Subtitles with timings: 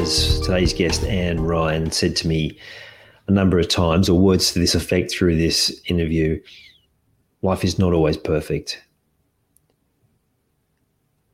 [0.00, 2.58] As today's guest, Anne Ryan, said to me
[3.28, 6.40] a number of times, or words to this effect through this interview,
[7.42, 8.82] life is not always perfect.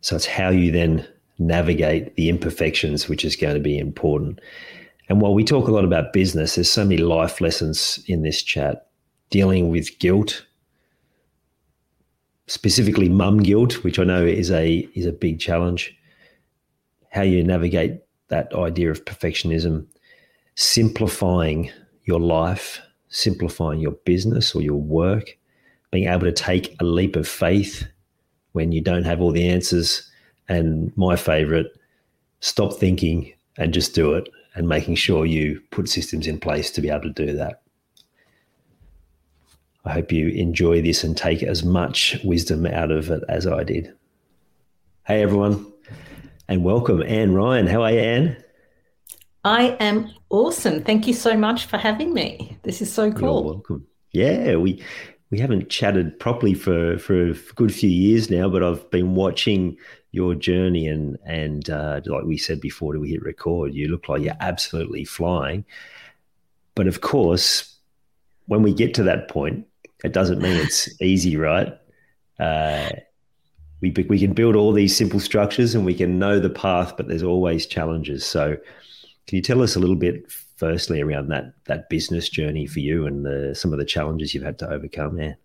[0.00, 1.06] So it's how you then
[1.38, 4.40] navigate the imperfections, which is going to be important.
[5.08, 8.42] And while we talk a lot about business, there's so many life lessons in this
[8.42, 8.88] chat
[9.30, 10.44] dealing with guilt,
[12.48, 15.96] specifically mum guilt, which I know is a is a big challenge.
[17.12, 19.86] How you navigate that idea of perfectionism,
[20.54, 21.70] simplifying
[22.04, 25.36] your life, simplifying your business or your work,
[25.90, 27.86] being able to take a leap of faith
[28.52, 30.10] when you don't have all the answers,
[30.48, 31.66] and my favorite,
[32.40, 36.80] stop thinking and just do it and making sure you put systems in place to
[36.80, 37.62] be able to do that.
[39.84, 43.62] I hope you enjoy this and take as much wisdom out of it as I
[43.62, 43.92] did.
[45.06, 45.72] Hey, everyone,
[46.48, 47.66] and welcome, Anne Ryan.
[47.66, 48.36] How are you, Anne?
[49.44, 50.82] I am awesome.
[50.82, 52.58] Thank you so much for having me.
[52.62, 53.42] This is so cool.
[53.42, 53.86] You're welcome.
[54.12, 54.82] Yeah, we
[55.30, 59.76] we haven't chatted properly for for a good few years now, but I've been watching
[60.12, 64.08] your journey and and uh, like we said before, do we hit record, you look
[64.08, 65.64] like you're absolutely flying.
[66.74, 67.76] But of course,
[68.46, 69.66] when we get to that point,
[70.04, 71.76] it doesn't mean it's easy, right?
[72.38, 72.90] Uh,
[73.80, 77.08] we we can build all these simple structures and we can know the path, but
[77.08, 78.24] there's always challenges.
[78.24, 78.56] So,
[79.26, 83.06] can you tell us a little bit, firstly, around that that business journey for you
[83.06, 85.38] and the, some of the challenges you've had to overcome there?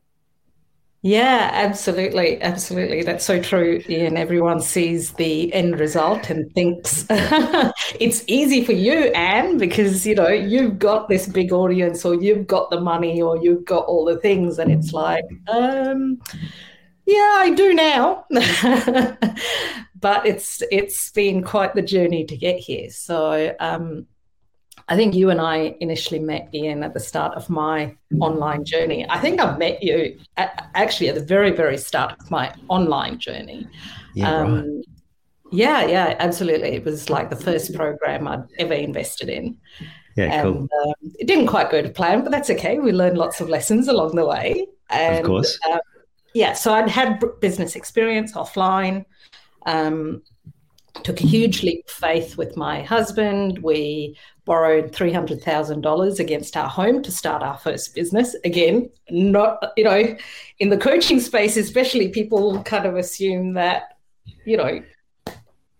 [1.03, 2.39] Yeah, absolutely.
[2.41, 3.01] Absolutely.
[3.01, 3.81] That's so true.
[3.89, 10.13] Ian, everyone sees the end result and thinks it's easy for you, Anne, because, you
[10.13, 14.05] know, you've got this big audience or you've got the money or you've got all
[14.05, 14.59] the things.
[14.59, 16.19] And it's like, um,
[17.05, 18.25] yeah, I do now.
[19.99, 22.89] but it's it's been quite the journey to get here.
[22.89, 24.07] So um,
[24.87, 29.09] I think you and I initially met Ian at the start of my online journey.
[29.09, 33.19] I think I've met you at, actually at the very, very start of my online
[33.19, 33.67] journey.
[34.15, 34.85] Yeah, um, right.
[35.51, 36.69] yeah, yeah, absolutely.
[36.69, 39.57] It was like the first program I'd ever invested in.
[40.17, 40.67] Yeah, and, cool.
[40.83, 42.79] Um, it didn't quite go to plan, but that's okay.
[42.79, 44.67] We learned lots of lessons along the way.
[44.89, 45.57] And, of course.
[45.69, 45.77] Uh,
[46.33, 49.05] yeah, so I'd had business experience offline.
[49.65, 50.23] Um,
[51.03, 53.59] took a huge leap of faith with my husband.
[53.59, 58.35] We borrowed $300,000 against our home to start our first business.
[58.43, 60.15] Again, not, you know,
[60.59, 63.97] in the coaching space, especially, people kind of assume that,
[64.45, 64.83] you know,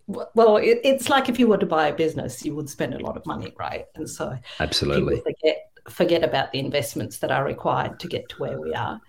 [0.06, 2.98] well, it, it's like if you were to buy a business, you would spend a
[2.98, 3.86] lot of money, right?
[3.94, 8.60] And so, absolutely forget forget about the investments that are required to get to where
[8.60, 9.00] we are.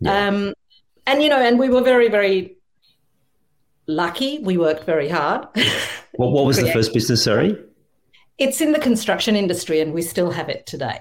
[0.00, 0.28] Yeah.
[0.28, 0.54] Um,
[1.10, 2.56] and you know, and we were very, very
[3.86, 4.38] lucky.
[4.38, 5.46] We worked very hard.
[6.14, 7.24] What, what was the first business?
[7.24, 7.58] Sorry.
[8.38, 11.00] It's in the construction industry, and we still have it today.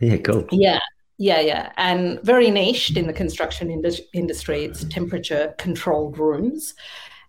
[0.00, 0.46] Yeah, cool.
[0.52, 0.80] Yeah,
[1.18, 3.70] yeah, yeah, and very niched in the construction
[4.12, 4.64] industry.
[4.64, 6.74] It's temperature controlled rooms,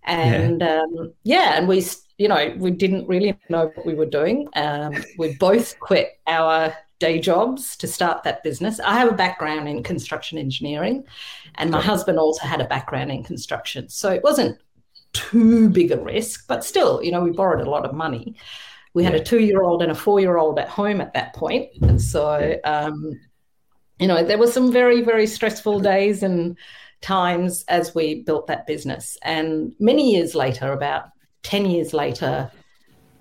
[0.03, 0.81] and yeah.
[0.81, 1.83] Um, yeah, and we,
[2.17, 4.47] you know, we didn't really know what we were doing.
[4.55, 8.79] Um, we both quit our day jobs to start that business.
[8.79, 11.03] I have a background in construction engineering,
[11.57, 14.59] and my husband also had a background in construction, so it wasn't
[15.13, 18.35] too big a risk, but still, you know, we borrowed a lot of money
[18.97, 21.35] we had a two year old and a four year old at home at that
[21.35, 21.69] point.
[21.83, 23.19] And so, um,
[23.99, 26.57] you know, there were some very, very stressful days and
[27.01, 29.15] times as we built that business.
[29.21, 31.09] And many years later, about
[31.43, 32.51] 10 years later,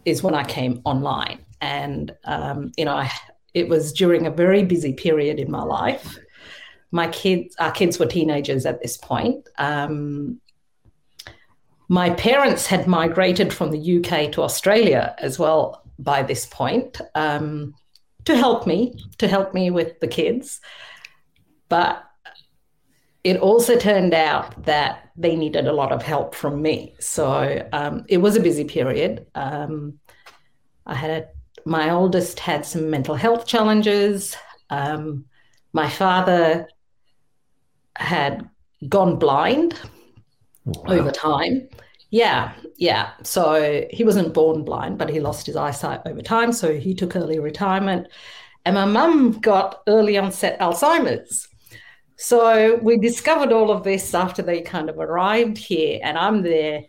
[0.07, 1.45] is when I came online.
[1.61, 3.13] And, um, you know, I,
[3.53, 6.19] it was during a very busy period in my life.
[6.97, 9.49] My kids, our kids were teenagers at this point.
[9.59, 10.41] Um,
[11.89, 17.75] my parents had migrated from the UK to Australia as well by this point um,
[18.25, 20.61] to help me, to help me with the kids.
[21.69, 22.03] But
[23.23, 26.95] it also turned out that they needed a lot of help from me.
[26.99, 29.27] So um, it was a busy period.
[29.35, 29.99] Um,
[30.87, 31.29] I had a,
[31.65, 34.35] my oldest had some mental health challenges.
[34.71, 35.27] Um,
[35.73, 36.69] my father
[37.99, 38.49] had
[38.89, 39.79] gone blind
[40.65, 40.83] wow.
[40.89, 41.69] over time.
[42.11, 43.11] Yeah, yeah.
[43.23, 46.53] So he wasn't born blind, but he lost his eyesight over time.
[46.53, 48.09] So he took early retirement.
[48.65, 51.49] And my mum got early onset Alzheimer's.
[52.17, 56.85] So we discovered all of this after they kind of arrived here, and I'm their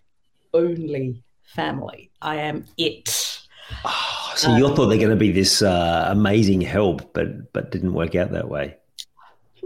[0.54, 2.12] only family.
[2.22, 3.42] I am it.
[3.84, 7.72] Oh, so um, you thought they're going to be this uh, amazing help, but but
[7.72, 8.78] didn't work out that way.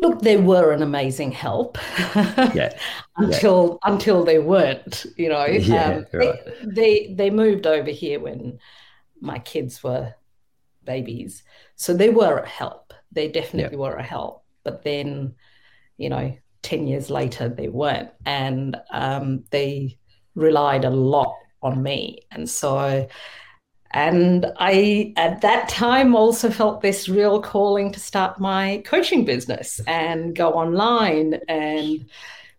[0.01, 1.77] Look, they were an amazing help.
[2.15, 2.73] yeah.
[3.17, 3.91] until yeah.
[3.91, 5.45] until they weren't, you know.
[5.45, 6.39] Yeah, um, right.
[6.63, 8.59] they, they they moved over here when
[9.19, 10.15] my kids were
[10.83, 11.43] babies,
[11.75, 12.93] so they were a help.
[13.11, 13.83] They definitely yeah.
[13.83, 14.43] were a help.
[14.63, 15.35] But then
[16.01, 18.09] you know, 10 years later, they weren't.
[18.25, 19.99] And um, they
[20.33, 22.21] relied a lot on me.
[22.31, 23.07] And so,
[23.93, 29.81] and I, at that time, also felt this real calling to start my coaching business
[29.85, 32.05] and go online, and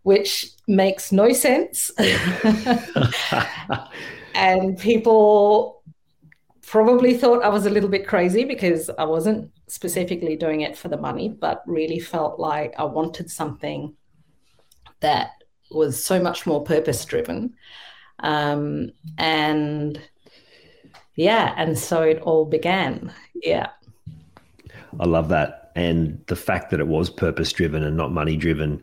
[0.02, 1.90] which makes no sense.
[4.34, 5.82] and people
[6.66, 10.88] probably thought I was a little bit crazy because I wasn't specifically doing it for
[10.88, 13.94] the money, but really felt like I wanted something
[15.00, 15.30] that
[15.70, 17.54] was so much more purpose driven.
[18.18, 20.00] Um, and
[21.14, 23.12] yeah, and so it all began.
[23.34, 23.68] Yeah.
[25.00, 25.72] I love that.
[25.74, 28.82] And the fact that it was purpose driven and not money driven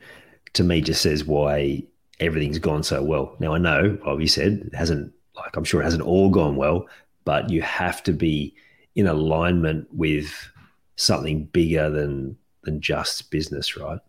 [0.54, 1.84] to me just says why
[2.20, 3.36] everything's gone so well.
[3.40, 6.56] Now I know, like you said, it hasn't like I'm sure it hasn't all gone
[6.56, 6.88] well,
[7.26, 8.56] but you have to be
[8.96, 10.50] in alignment with
[10.96, 14.00] something bigger than than just business, right?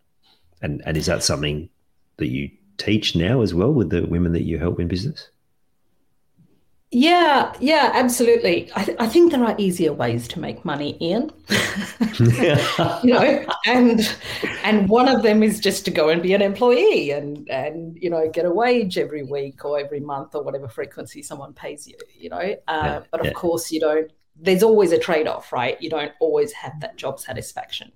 [0.61, 1.69] And and is that something
[2.17, 5.29] that you teach now as well with the women that you help in business?
[6.93, 8.69] Yeah, yeah, absolutely.
[8.75, 11.31] I, th- I think there are easier ways to make money, Ian.
[12.19, 14.17] you know, and
[14.63, 18.09] and one of them is just to go and be an employee and and you
[18.09, 21.95] know get a wage every week or every month or whatever frequency someone pays you.
[22.13, 23.33] You know, uh, yeah, but of yeah.
[23.33, 25.81] course you don't there's always a trade off, right?
[25.81, 27.91] You don't always have that job satisfaction.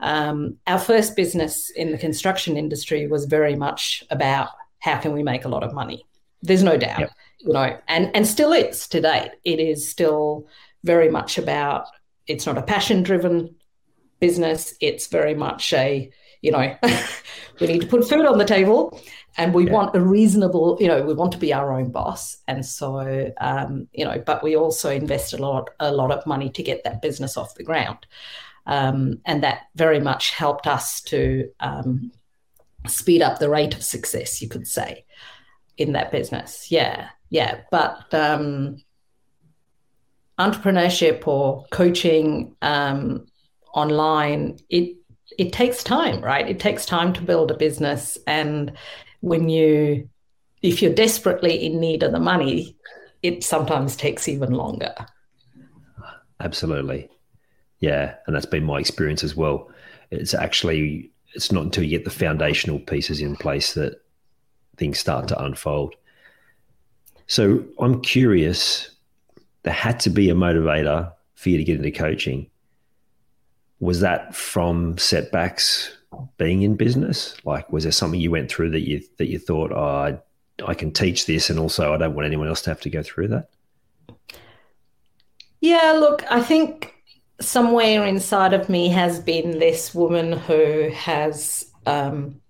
[0.00, 4.48] Um, our first business in the construction industry was very much about
[4.80, 6.04] how can we make a lot of money.
[6.42, 7.10] There's no doubt, yep.
[7.44, 9.32] You know, and and still is to date.
[9.44, 10.46] It is still
[10.82, 11.86] very much about.
[12.26, 13.54] It's not a passion driven
[14.20, 14.74] business.
[14.80, 16.10] It's very much a
[16.44, 16.76] you know
[17.60, 19.00] we need to put food on the table
[19.38, 19.72] and we yeah.
[19.72, 23.88] want a reasonable you know we want to be our own boss and so um,
[23.92, 27.00] you know but we also invest a lot a lot of money to get that
[27.00, 28.06] business off the ground
[28.66, 32.12] um, and that very much helped us to um,
[32.86, 35.04] speed up the rate of success you could say
[35.76, 38.76] in that business yeah yeah but um,
[40.38, 43.26] entrepreneurship or coaching um,
[43.74, 44.96] online it
[45.38, 48.72] it takes time right it takes time to build a business and
[49.20, 50.08] when you
[50.64, 52.74] if you're desperately in need of the money,
[53.22, 54.94] it sometimes takes even longer.
[56.40, 57.10] Absolutely.
[57.80, 59.70] Yeah, and that's been my experience as well.
[60.10, 64.00] It's actually it's not until you get the foundational pieces in place that
[64.76, 65.94] things start to unfold.
[67.26, 68.90] So I'm curious,
[69.62, 72.50] there had to be a motivator for you to get into coaching.
[73.80, 75.96] Was that from setbacks
[76.38, 77.36] being in business?
[77.44, 80.18] Like, was there something you went through that you that you thought, oh, I,
[80.66, 83.02] I can teach this, and also I don't want anyone else to have to go
[83.02, 83.50] through that?
[85.60, 86.94] Yeah, look, I think
[87.40, 92.40] somewhere inside of me has been this woman who has um,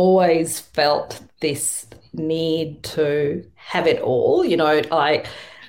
[0.00, 4.42] always felt this need to have it all.
[4.42, 5.24] You know, I,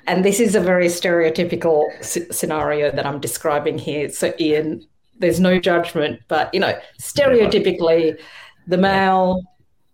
[0.06, 4.08] and this is a very stereotypical c- scenario that I'm describing here.
[4.08, 4.86] So, Ian,
[5.18, 8.18] there's no judgment, but you know, stereotypically,
[8.66, 9.42] the male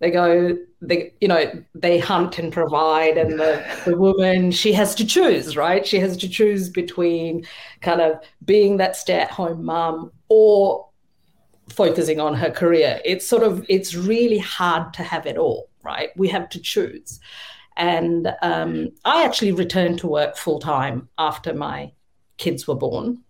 [0.01, 4.95] they go they you know they hunt and provide and the, the woman she has
[4.95, 7.45] to choose right she has to choose between
[7.81, 8.13] kind of
[8.45, 10.88] being that stay-at-home mom or
[11.71, 16.11] focusing on her career it's sort of it's really hard to have it all right
[16.17, 17.21] we have to choose
[17.79, 21.93] and um, I actually returned to work full time after my
[22.37, 23.23] kids were born,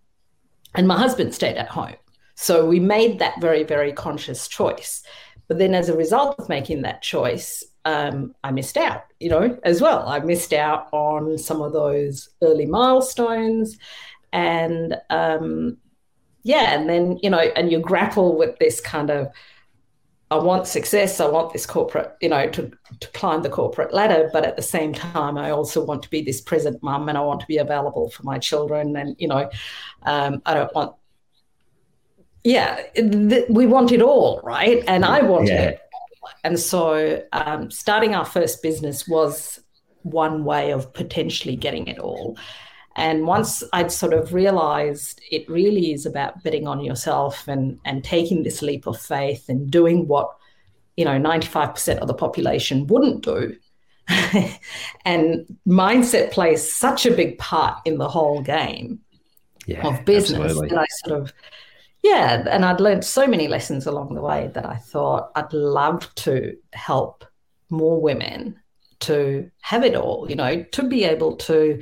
[0.73, 1.95] and my husband stayed at home.
[2.35, 5.03] So we made that very, very conscious choice.
[5.47, 9.57] But then as a result of making that choice, um, I missed out, you know,
[9.63, 10.07] as well.
[10.07, 13.77] I missed out on some of those early milestones.
[14.31, 15.77] And um,
[16.43, 19.27] yeah, and then, you know, and you grapple with this kind of,
[20.31, 21.19] I want success.
[21.19, 24.29] I want this corporate, you know, to, to climb the corporate ladder.
[24.31, 27.21] But at the same time, I also want to be this present mum and I
[27.21, 28.95] want to be available for my children.
[28.95, 29.49] And, you know,
[30.03, 30.95] um, I don't want,
[32.43, 34.83] yeah, th- we want it all, right?
[34.87, 35.69] And I want yeah.
[35.69, 35.81] it.
[36.43, 39.59] And so um, starting our first business was
[40.03, 42.37] one way of potentially getting it all.
[42.99, 48.03] And once I'd sort of realized it really is about betting on yourself and, and
[48.03, 50.29] taking this leap of faith and doing what,
[50.97, 53.55] you know, 95% of the population wouldn't do.
[55.05, 58.99] and mindset plays such a big part in the whole game
[59.65, 60.69] yeah, of business absolutely.
[60.69, 61.33] that I sort of,
[62.03, 66.13] yeah, and I'd learned so many lessons along the way that I thought I'd love
[66.15, 67.23] to help
[67.69, 68.59] more women
[69.01, 71.81] to have it all, you know, to be able to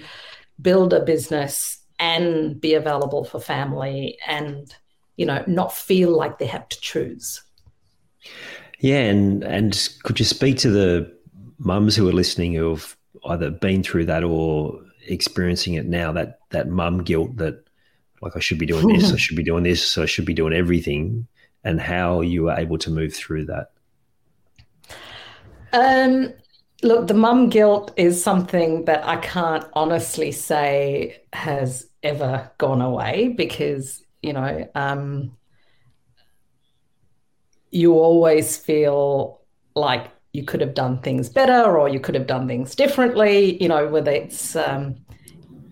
[0.61, 4.73] build a business and be available for family and
[5.15, 7.41] you know not feel like they have to choose.
[8.79, 11.11] Yeah and and could you speak to the
[11.57, 12.95] mums who are listening who've
[13.25, 17.63] either been through that or experiencing it now that that mum guilt that
[18.21, 20.53] like i should be doing this i should be doing this i should be doing
[20.53, 21.27] everything
[21.67, 23.71] and how you were able to move through that?
[25.73, 26.33] Um
[26.83, 33.29] Look, the mum guilt is something that I can't honestly say has ever gone away
[33.29, 35.35] because, you know, um,
[37.71, 39.41] you always feel
[39.75, 43.67] like you could have done things better or you could have done things differently, you
[43.67, 44.95] know, whether it's, um,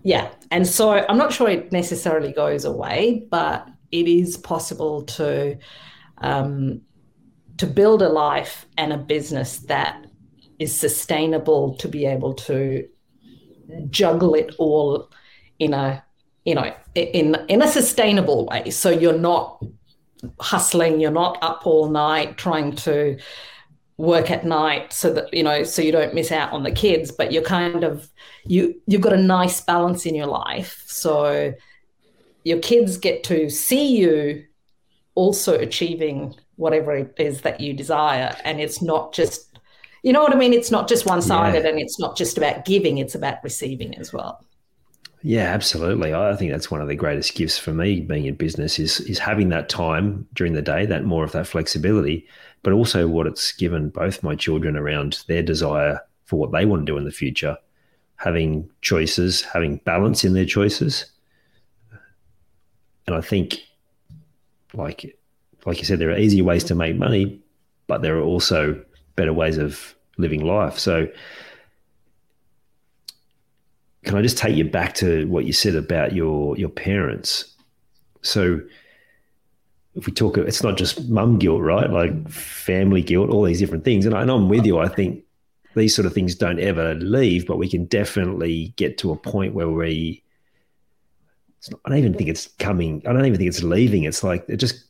[0.02, 0.30] yeah.
[0.50, 5.56] And so I'm not sure it necessarily goes away, but it is possible to,
[6.18, 6.80] um,
[7.58, 10.05] to build a life and a business that
[10.58, 12.88] is sustainable to be able to
[13.90, 15.10] juggle it all
[15.58, 16.02] in a
[16.44, 18.70] you know in in a sustainable way.
[18.70, 19.62] So you're not
[20.40, 23.18] hustling you're not up all night trying to
[23.98, 27.10] work at night so that you know so you don't miss out on the kids
[27.10, 28.08] but you're kind of
[28.44, 30.82] you you've got a nice balance in your life.
[30.86, 31.54] So
[32.44, 34.44] your kids get to see you
[35.14, 38.36] also achieving whatever it is that you desire.
[38.44, 39.45] And it's not just
[40.06, 40.52] you know what I mean?
[40.52, 41.70] It's not just one sided yeah.
[41.70, 44.40] and it's not just about giving, it's about receiving as well.
[45.22, 46.14] Yeah, absolutely.
[46.14, 49.18] I think that's one of the greatest gifts for me being in business is is
[49.18, 52.24] having that time during the day, that more of that flexibility,
[52.62, 56.86] but also what it's given both my children around their desire for what they want
[56.86, 57.58] to do in the future,
[58.14, 61.06] having choices, having balance in their choices.
[63.08, 63.56] And I think
[64.72, 65.18] like
[65.64, 67.40] like you said, there are easier ways to make money,
[67.88, 68.80] but there are also
[69.16, 70.78] better ways of living life.
[70.78, 71.08] So,
[74.04, 77.54] can I just take you back to what you said about your your parents?
[78.22, 78.60] So,
[79.94, 81.90] if we talk, it's not just mum guilt, right?
[81.90, 84.06] Like family guilt, all these different things.
[84.06, 84.78] And, I, and I'm with you.
[84.78, 85.24] I think
[85.74, 89.54] these sort of things don't ever leave, but we can definitely get to a point
[89.54, 90.22] where we.
[91.70, 93.02] Not, I don't even think it's coming.
[93.06, 94.04] I don't even think it's leaving.
[94.04, 94.84] It's like it just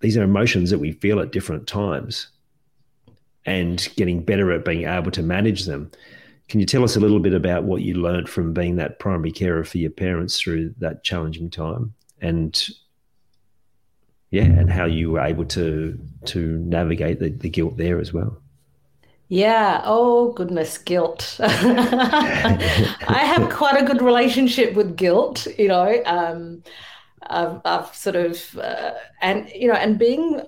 [0.00, 2.28] these are emotions that we feel at different times
[3.46, 5.90] and getting better at being able to manage them.
[6.48, 9.32] Can you tell us a little bit about what you learned from being that primary
[9.32, 12.68] carer for your parents through that challenging time and
[14.30, 18.40] yeah, and how you were able to to navigate the, the guilt there as well?
[19.28, 19.82] Yeah.
[19.84, 21.36] Oh, goodness, guilt.
[21.40, 26.02] I have quite a good relationship with guilt, you know.
[26.06, 26.62] Um,
[27.22, 30.40] I've, I've sort of, uh, and, you know, and being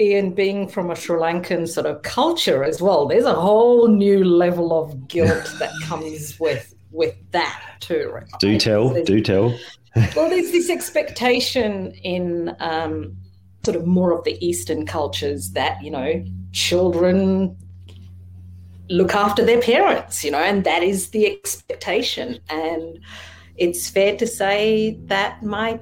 [0.00, 4.24] Ian, being from a Sri Lankan sort of culture as well, there's a whole new
[4.24, 8.10] level of guilt that comes with with that too.
[8.12, 8.26] Right?
[8.40, 9.58] Do tell, there's, do tell.
[10.16, 13.16] well, there's this expectation in um,
[13.64, 17.56] sort of more of the Eastern cultures that you know children
[18.90, 22.38] look after their parents, you know, and that is the expectation.
[22.48, 22.98] And
[23.56, 25.80] it's fair to say that my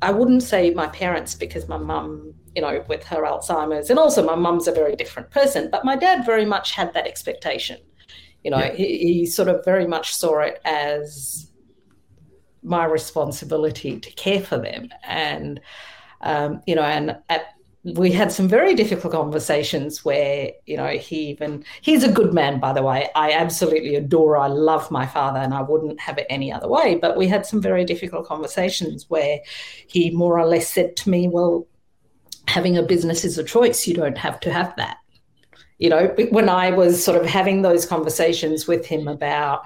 [0.00, 2.27] I wouldn't say my parents because my mum
[2.58, 3.88] you know, with her Alzheimer's.
[3.88, 7.06] And also, my mum's a very different person, but my dad very much had that
[7.06, 7.78] expectation.
[8.42, 8.72] You know, yeah.
[8.72, 11.52] he, he sort of very much saw it as
[12.64, 14.88] my responsibility to care for them.
[15.04, 15.60] And,
[16.20, 21.28] um, you know, and at we had some very difficult conversations where you know he
[21.28, 25.38] even he's a good man by the way i absolutely adore i love my father
[25.38, 29.08] and i wouldn't have it any other way but we had some very difficult conversations
[29.08, 29.38] where
[29.86, 31.66] he more or less said to me well
[32.48, 33.86] having a business is a choice.
[33.86, 34.96] You don't have to have that.
[35.78, 39.62] You know, when I was sort of having those conversations with him about,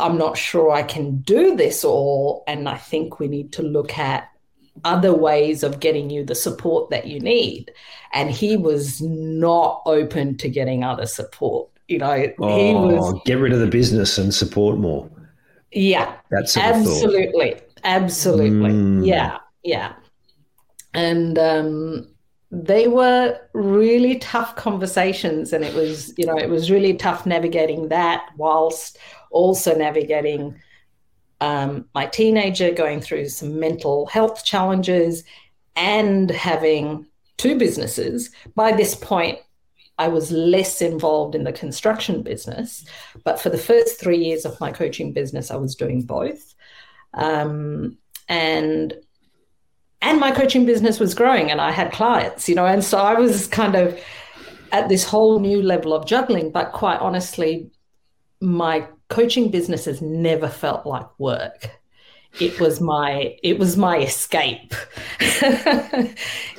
[0.00, 3.98] I'm not sure I can do this all, and I think we need to look
[3.98, 4.28] at
[4.84, 7.70] other ways of getting you the support that you need.
[8.12, 11.68] And he was not open to getting other support.
[11.86, 15.10] You know, oh, he was get rid of the business and support more.
[15.72, 16.16] Yeah.
[16.30, 17.60] That's absolutely.
[17.84, 18.70] Absolutely.
[18.70, 19.06] Mm.
[19.06, 19.38] Yeah.
[19.62, 19.92] Yeah.
[20.94, 22.08] And um
[22.50, 27.88] they were really tough conversations and it was you know it was really tough navigating
[27.88, 28.98] that whilst
[29.30, 30.60] also navigating
[31.40, 35.24] um, my teenager going through some mental health challenges
[35.74, 37.06] and having
[37.38, 38.30] two businesses.
[38.54, 39.38] By this point
[39.98, 42.86] i was less involved in the construction business
[43.22, 46.54] but for the first three years of my coaching business i was doing both.
[47.14, 48.94] Um, and
[50.02, 53.14] and my coaching business was growing and I had clients, you know, and so I
[53.14, 53.98] was kind of
[54.72, 56.50] at this whole new level of juggling.
[56.50, 57.70] But quite honestly,
[58.40, 61.70] my coaching business has never felt like work.
[62.38, 64.72] It was my it was my escape.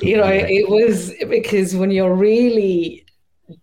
[0.00, 3.06] you know, it was because when you're really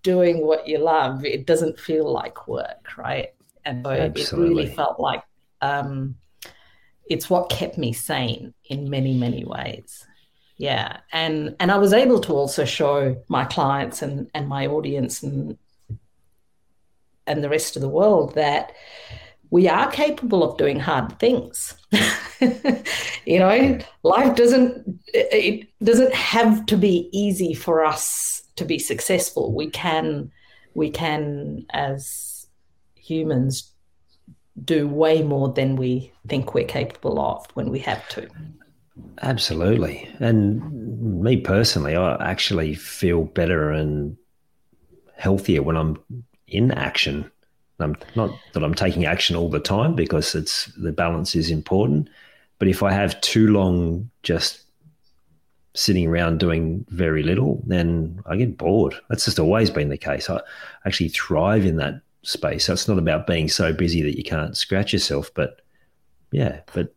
[0.02, 3.30] doing what you love, it doesn't feel like work, right?
[3.64, 5.24] And so it really felt like
[5.62, 6.16] um,
[7.10, 10.06] it's what kept me sane in many many ways.
[10.58, 10.98] Yeah.
[11.12, 15.58] And and i was able to also show my clients and and my audience and
[17.26, 18.74] and the rest of the world that
[19.52, 21.76] we are capable of doing hard things.
[23.26, 29.54] You know life doesn't it doesn't have to be easy for us to be successful.
[29.54, 30.32] We can
[30.74, 32.48] we can as
[32.96, 33.69] humans
[34.64, 38.28] do way more than we think we're capable of when we have to.
[39.22, 40.10] Absolutely.
[40.20, 44.18] And me personally, I actually feel better and
[45.18, 45.98] healthier when I'm
[46.48, 47.30] in action.
[47.80, 52.10] I'm not that I'm taking action all the time because it's the balance is important.
[52.58, 54.64] But if I have too long just
[55.76, 58.96] sitting around doing very little, then I get bored.
[59.08, 60.30] That's just always been the case.
[60.30, 60.42] I
[60.86, 62.66] actually thrive in that space.
[62.66, 65.62] So it's not about being so busy that you can't scratch yourself, but
[66.32, 66.94] yeah, but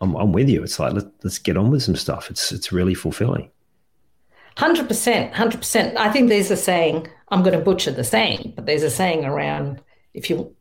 [0.00, 0.62] I'm, I'm with you.
[0.62, 2.30] It's like let, let's get on with some stuff.
[2.30, 3.50] It's it's really fulfilling.
[4.56, 5.96] Hundred percent, hundred percent.
[5.96, 7.08] I think there's a saying.
[7.28, 9.80] I'm going to butcher the saying, but there's a saying around
[10.14, 10.54] if you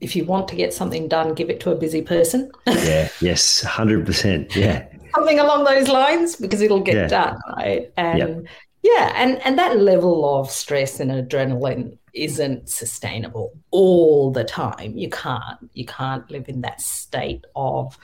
[0.00, 2.50] if you want to get something done, give it to a busy person.
[2.66, 3.08] yeah.
[3.20, 3.62] Yes.
[3.62, 4.54] Hundred percent.
[4.54, 4.86] Yeah.
[5.14, 7.06] Something along those lines because it'll get yeah.
[7.06, 7.90] done, right?
[7.96, 8.44] And yep.
[8.86, 14.96] Yeah, and and that level of stress and adrenaline isn't sustainable all the time.
[14.96, 15.58] You can't.
[15.74, 17.98] You can't live in that state of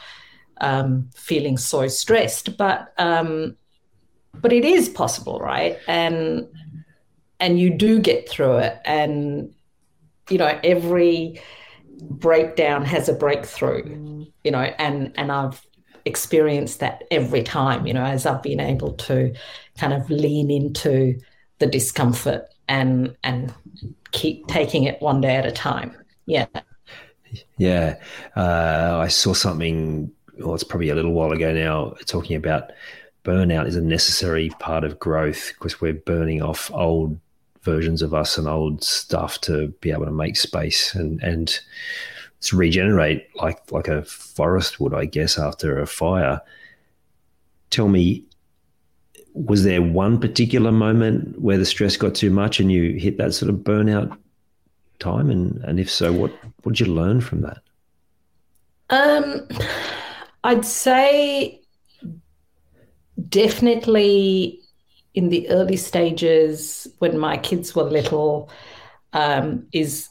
[0.61, 2.57] um, feeling so stressed.
[2.57, 3.57] But um,
[4.35, 5.79] but it is possible, right?
[5.87, 6.49] And
[7.39, 8.81] and you do get through it.
[8.85, 9.55] And
[10.31, 11.41] you know, every
[12.01, 14.27] breakdown has a breakthrough.
[14.43, 15.65] You know, and and I've
[16.05, 17.87] experienced that every time.
[17.87, 19.33] You know, as I've been able to
[19.79, 21.19] kind of lean into
[21.59, 23.53] the discomfort and and
[24.13, 25.97] keep taking it one day at a time.
[26.27, 26.47] Yeah.
[27.57, 27.97] Yeah.
[28.37, 32.73] Uh, I saw something, well, it's probably a little while ago now, talking about
[33.25, 37.19] burnout is a necessary part of growth because we're burning off old
[37.63, 41.61] versions of us and old stuff to be able to make space and, and
[42.41, 46.41] to regenerate like, like a forest would, I guess, after a fire.
[47.71, 48.25] Tell me,
[49.35, 53.35] was there one particular moment where the stress got too much and you hit that
[53.35, 54.17] sort of burnout
[54.99, 55.31] time?
[55.31, 57.59] And, and if so, what, what did you learn from that?
[58.91, 59.49] Um,
[60.45, 61.61] I'd say
[63.29, 64.61] definitely
[65.15, 68.51] in the early stages when my kids were little
[69.13, 70.09] um, is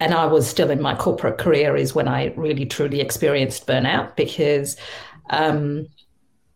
[0.00, 4.16] and I was still in my corporate career is when I really truly experienced burnout
[4.16, 4.76] because
[5.30, 5.86] um,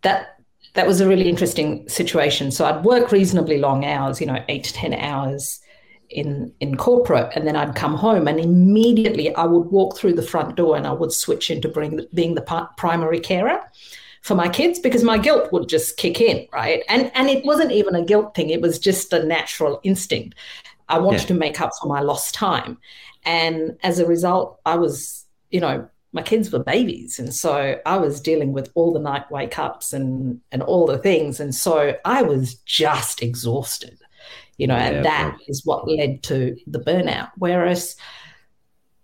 [0.02, 0.36] that
[0.76, 2.50] that was a really interesting situation.
[2.50, 5.58] So I'd work reasonably long hours, you know, eight to 10 hours
[6.10, 10.22] in, in corporate, and then I'd come home and immediately I would walk through the
[10.22, 13.60] front door and I would switch into bring, being the primary carer
[14.20, 16.82] for my kids because my guilt would just kick in, right?
[16.88, 20.36] And, and it wasn't even a guilt thing, it was just a natural instinct.
[20.88, 21.28] I wanted yeah.
[21.28, 22.78] to make up for my lost time.
[23.24, 27.96] And as a result, I was, you know, my kids were babies and so i
[27.96, 31.94] was dealing with all the night wake ups and and all the things and so
[32.05, 33.98] i was just exhausted
[34.57, 37.31] you know yeah, and that is what led to the burnout.
[37.37, 37.96] Whereas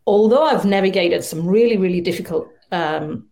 [0.07, 3.29] although i've navigated some really really difficult um,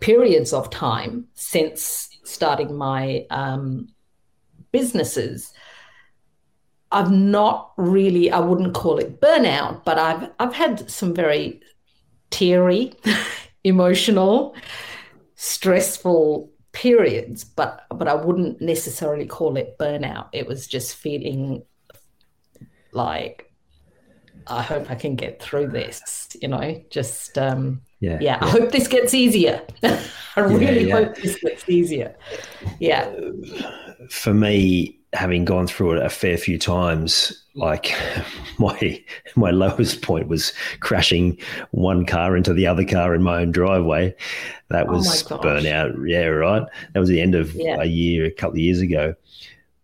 [0.00, 3.88] periods of time since starting my um,
[4.72, 5.52] businesses,
[6.90, 11.60] I've not really, I wouldn't call it burnout, but I've I've had some very
[12.30, 12.92] teary,
[13.64, 14.54] emotional,
[15.34, 20.28] stressful periods, but but I wouldn't necessarily call it burnout.
[20.32, 21.62] It was just feeling
[22.92, 23.52] like
[24.46, 28.38] I hope I can get through this, you know, just um yeah, yeah, yeah.
[28.40, 29.62] I hope this gets easier.
[29.82, 32.14] I really yeah, hope this gets easier.
[32.78, 33.12] Yeah.
[34.10, 37.92] For me, having gone through it a fair few times, like
[38.58, 39.02] my
[39.36, 41.38] my lowest point was crashing
[41.70, 44.14] one car into the other car in my own driveway.
[44.68, 46.08] That oh was oh burnout.
[46.08, 46.66] Yeah, right.
[46.92, 47.78] That was the end of yeah.
[47.80, 49.14] a year, a couple of years ago.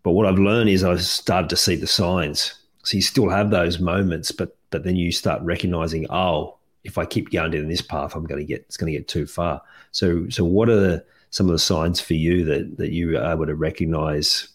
[0.03, 2.53] But what I've learned is I've started to see the signs.
[2.83, 7.05] So you still have those moments, but but then you start recognizing, oh, if I
[7.05, 9.61] keep going down this path, I'm going to get it's going to get too far.
[9.91, 13.33] So so what are the, some of the signs for you that that you are
[13.33, 14.49] able to recognize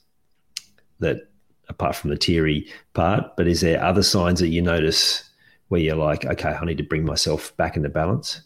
[1.00, 1.28] that
[1.68, 5.28] apart from the teary part, but is there other signs that you notice
[5.68, 8.42] where you're like, okay, I need to bring myself back into balance?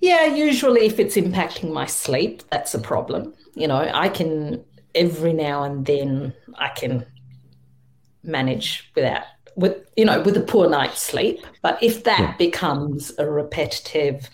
[0.00, 3.34] Yeah, usually if it's impacting my sleep, that's a problem.
[3.54, 7.06] You know, I can every now and then I can
[8.22, 9.22] manage without
[9.56, 12.36] with you know with a poor night's sleep, but if that yeah.
[12.36, 14.28] becomes a repetitive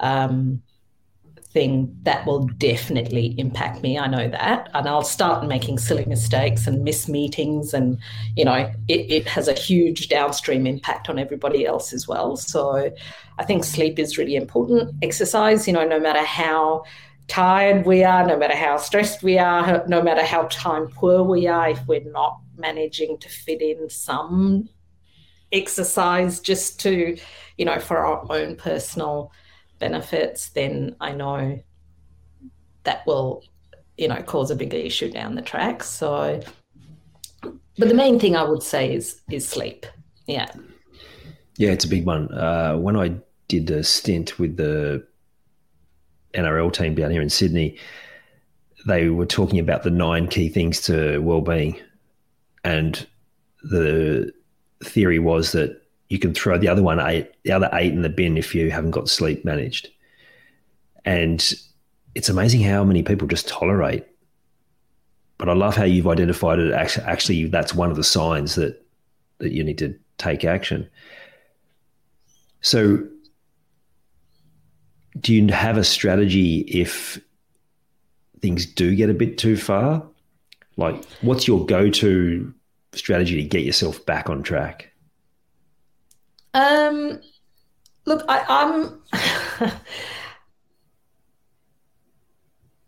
[0.00, 0.62] um,
[1.56, 3.98] thing that will definitely impact me.
[3.98, 4.68] I know that.
[4.74, 7.72] And I'll start making silly mistakes and miss meetings.
[7.72, 7.98] And,
[8.36, 12.36] you know, it, it has a huge downstream impact on everybody else as well.
[12.36, 12.92] So
[13.38, 14.96] I think sleep is really important.
[15.00, 16.84] Exercise, you know, no matter how
[17.26, 21.46] tired we are, no matter how stressed we are, no matter how time poor we
[21.46, 24.68] are, if we're not managing to fit in some
[25.52, 27.16] exercise just to,
[27.56, 29.32] you know, for our own personal
[29.78, 31.58] benefits, then I know
[32.84, 33.44] that will,
[33.96, 35.82] you know, cause a bigger issue down the track.
[35.82, 36.40] So,
[37.42, 39.86] but the main thing I would say is is sleep.
[40.26, 40.50] Yeah.
[41.58, 42.32] Yeah, it's a big one.
[42.32, 43.14] Uh, when I
[43.48, 45.06] did a stint with the
[46.34, 47.78] NRL team down here in Sydney,
[48.86, 51.80] they were talking about the nine key things to well-being,
[52.64, 53.06] and
[53.62, 54.32] the
[54.84, 58.08] theory was that you can throw the other one eight, the other eight in the
[58.08, 59.88] bin if you haven't got sleep managed.
[61.04, 61.52] And
[62.14, 64.04] it's amazing how many people just tolerate.
[65.38, 66.72] But I love how you've identified it.
[66.72, 68.82] Actually, actually, that's one of the signs that
[69.38, 70.88] that you need to take action.
[72.62, 73.06] So,
[75.20, 77.20] do you have a strategy if
[78.40, 80.02] things do get a bit too far?
[80.76, 82.52] Like, what's your go-to
[82.92, 84.90] strategy to get yourself back on track?
[86.56, 87.20] Um,
[88.06, 89.02] look, I, I'm.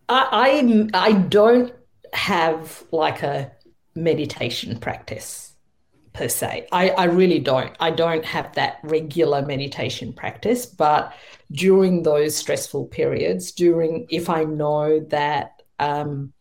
[0.08, 1.74] I, I I don't
[2.14, 3.52] have like a
[3.94, 5.54] meditation practice
[6.14, 6.66] per se.
[6.72, 7.76] I, I really don't.
[7.78, 11.12] I don't have that regular meditation practice, but
[11.52, 16.32] during those stressful periods, during if I know that um,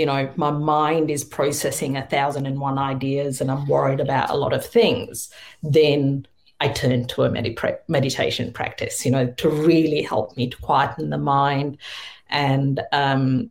[0.00, 4.30] you know, my mind is processing a thousand and one ideas and I'm worried about
[4.30, 5.28] a lot of things,
[5.62, 6.26] then
[6.58, 7.54] I turn to a med-
[7.86, 11.76] meditation practice, you know, to really help me to quieten the mind.
[12.30, 13.50] And um,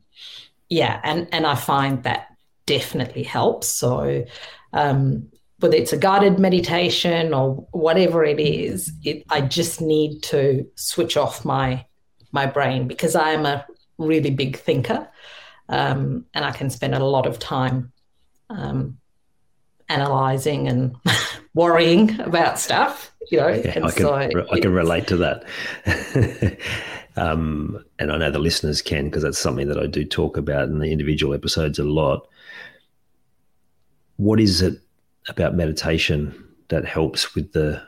[0.70, 2.30] yeah, and, and I find that
[2.66, 3.68] definitely helps.
[3.68, 4.26] So,
[4.74, 5.28] um,
[5.60, 11.16] whether it's a guided meditation or whatever it is, it, I just need to switch
[11.16, 11.86] off my
[12.32, 13.66] my brain because I am a
[14.00, 15.08] really big thinker
[15.70, 17.92] um, and I can spend a lot of time
[18.50, 18.98] um,
[19.88, 20.96] analyzing and
[21.54, 23.12] worrying about stuff.
[23.32, 26.58] You know, yeah, I, can, so I can relate to that.
[27.16, 30.70] um, and I know the listeners can because that's something that I do talk about
[30.70, 32.28] in the individual episodes a lot.
[34.18, 34.82] What is it
[35.28, 37.82] about meditation that helps with the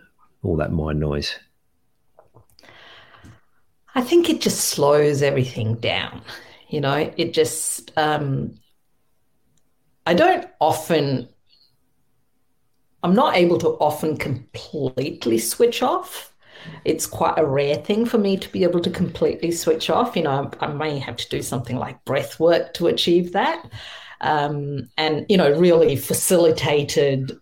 [0.43, 1.37] all that mind noise?
[3.95, 6.21] I think it just slows everything down.
[6.71, 8.57] You know, it just, um,
[10.07, 11.27] I don't often,
[13.03, 16.33] I'm not able to often completely switch off.
[16.85, 20.15] It's quite a rare thing for me to be able to completely switch off.
[20.15, 23.69] You know, I, I may have to do something like breath work to achieve that.
[24.21, 27.33] Um, and, you know, really facilitated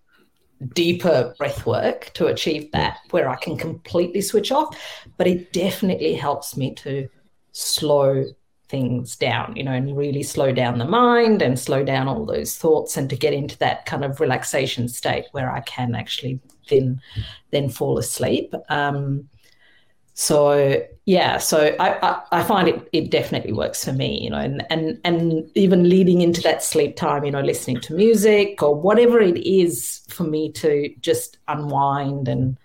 [0.74, 4.76] deeper breath work to achieve that where I can completely switch off.
[5.18, 7.08] But it definitely helps me to
[7.52, 8.26] slow
[8.70, 12.56] things down, you know, and really slow down the mind and slow down all those
[12.56, 17.02] thoughts and to get into that kind of relaxation state where I can actually then
[17.52, 18.54] then fall asleep.
[18.70, 19.28] Um,
[20.14, 24.38] so yeah, so I, I, I, find it it definitely works for me, you know,
[24.38, 28.76] and, and and even leading into that sleep time, you know, listening to music or
[28.76, 32.58] whatever it is for me to just unwind and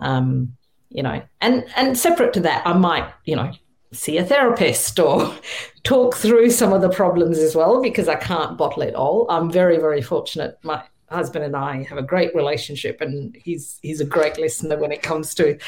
[0.00, 0.56] um,
[0.90, 3.52] you know, and and separate to that, I might, you know,
[3.92, 5.34] see a therapist or
[5.82, 9.26] talk through some of the problems as well because I can't bottle it all.
[9.30, 10.58] I'm very, very fortunate.
[10.62, 14.92] My husband and I have a great relationship and he's he's a great listener when
[14.92, 15.58] it comes to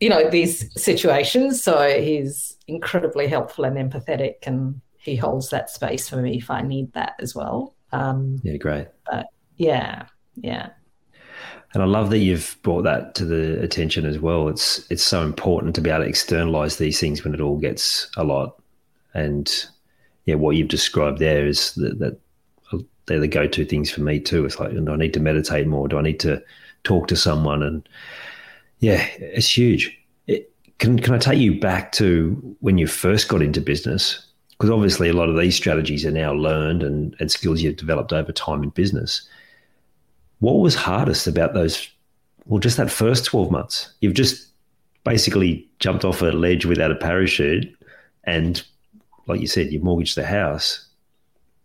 [0.00, 1.62] you know, these situations.
[1.62, 6.62] So he's incredibly helpful and empathetic, and he holds that space for me if I
[6.62, 7.74] need that as well.
[7.92, 8.88] Um, yeah, great.
[9.10, 9.26] But
[9.56, 10.70] yeah, yeah.
[11.74, 14.48] And I love that you've brought that to the attention as well.
[14.48, 18.10] It's it's so important to be able to externalize these things when it all gets
[18.16, 18.60] a lot.
[19.14, 19.52] And
[20.24, 22.18] yeah, what you've described there is that, that
[23.06, 24.44] they're the go-to things for me too.
[24.44, 25.88] It's like, do I need to meditate more?
[25.88, 26.42] Do I need to
[26.84, 27.62] talk to someone?
[27.62, 27.88] And
[28.78, 29.98] yeah, it's huge.
[30.26, 34.24] It, can can I take you back to when you first got into business?
[34.50, 38.12] Because obviously, a lot of these strategies are now learned and, and skills you've developed
[38.12, 39.28] over time in business.
[40.40, 41.88] What was hardest about those?
[42.46, 43.92] Well, just that first twelve months.
[44.00, 44.48] You've just
[45.04, 47.66] basically jumped off a ledge without a parachute,
[48.24, 48.62] and
[49.26, 50.86] like you said, you mortgaged the house.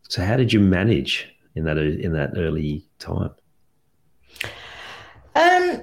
[0.10, 3.32] So, how did you manage in that in that early time?
[5.36, 5.82] Um,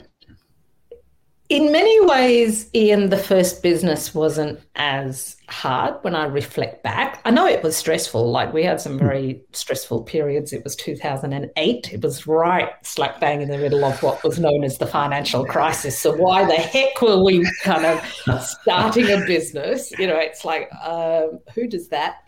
[1.51, 7.21] in many ways, Ian, the first business wasn't as hard when I reflect back.
[7.25, 8.31] I know it was stressful.
[8.31, 10.53] Like we had some very stressful periods.
[10.53, 11.93] It was 2008.
[11.93, 15.45] It was right slap bang in the middle of what was known as the financial
[15.45, 15.99] crisis.
[15.99, 19.91] So why the heck were we kind of starting a business?
[19.99, 22.19] You know, it's like, um, who does that?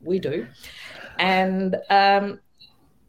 [0.00, 0.46] We do.
[1.18, 2.40] And, um,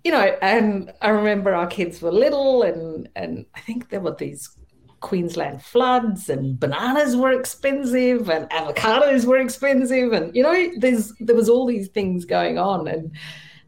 [0.04, 4.16] you know, and I remember our kids were little and, and I think there were
[4.16, 4.50] these
[5.00, 11.36] Queensland floods and bananas were expensive and avocados were expensive and you know there's there
[11.36, 13.12] was all these things going on and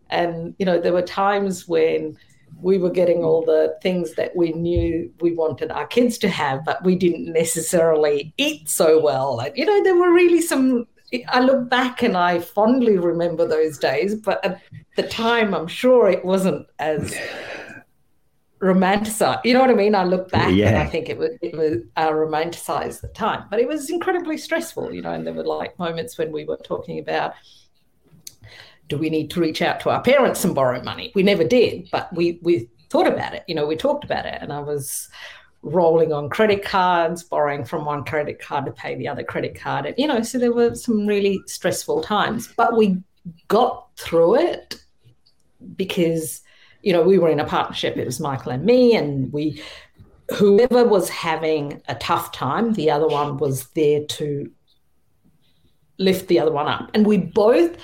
[0.10, 2.18] and you know there were times when
[2.62, 6.66] we were getting all the things that we knew we wanted our kids to have
[6.66, 9.40] but we didn't necessarily eat so well.
[9.40, 10.88] And you know there were really some
[11.30, 14.62] I look back and I fondly remember those days but at
[14.96, 17.16] the time I'm sure it wasn't as
[18.60, 19.42] romanticize.
[19.44, 19.96] You know what I mean?
[19.96, 20.70] I look back yeah.
[20.70, 24.38] and I think it was it was uh, romanticized the time, but it was incredibly
[24.38, 24.94] stressful.
[24.94, 27.34] You know, and there were like moments when we were talking about.
[28.88, 31.12] Do we need to reach out to our parents and borrow money?
[31.14, 33.44] We never did, but we we thought about it.
[33.48, 35.10] You know, we talked about it, and I was
[35.62, 39.86] rolling on credit cards, borrowing from one credit card to pay the other credit card.
[39.86, 42.98] And, you know, so there were some really stressful times, but we
[43.48, 44.82] got through it
[45.76, 46.42] because
[46.82, 47.98] you know, we were in a partnership.
[47.98, 49.62] It was Michael and me, and we,
[50.38, 54.50] whoever was having a tough time, the other one was there to
[55.98, 56.90] lift the other one up.
[56.94, 57.78] And we both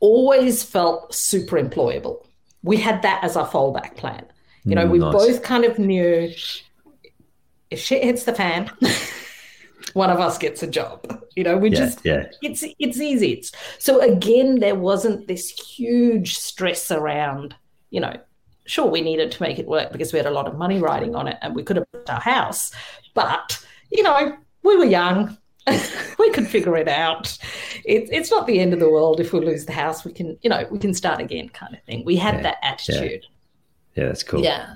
[0.00, 2.26] always felt super employable.
[2.62, 4.26] We had that as our fallback plan.
[4.64, 5.12] You know, mm, we nice.
[5.12, 6.32] both kind of knew
[7.70, 8.70] if shit hits the fan,
[9.92, 11.22] one of us gets a job.
[11.36, 12.26] You know, we yeah, just yeah.
[12.42, 13.34] it's it's easy.
[13.34, 17.54] It's, so again, there wasn't this huge stress around
[17.96, 18.12] you know,
[18.66, 21.14] sure we needed to make it work because we had a lot of money riding
[21.14, 22.70] on it and we could have built our house.
[23.14, 23.58] But,
[23.90, 25.38] you know, we were young.
[26.18, 27.38] we could figure it out.
[27.86, 30.04] It, it's not the end of the world if we lose the house.
[30.04, 32.04] We can, you know, we can start again, kind of thing.
[32.04, 33.24] We had yeah, that attitude.
[33.94, 34.02] Yeah.
[34.02, 34.42] yeah, that's cool.
[34.42, 34.74] Yeah,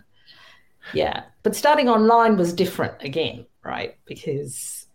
[0.94, 1.24] yeah.
[1.42, 3.98] But starting online was different again, right?
[4.06, 4.86] Because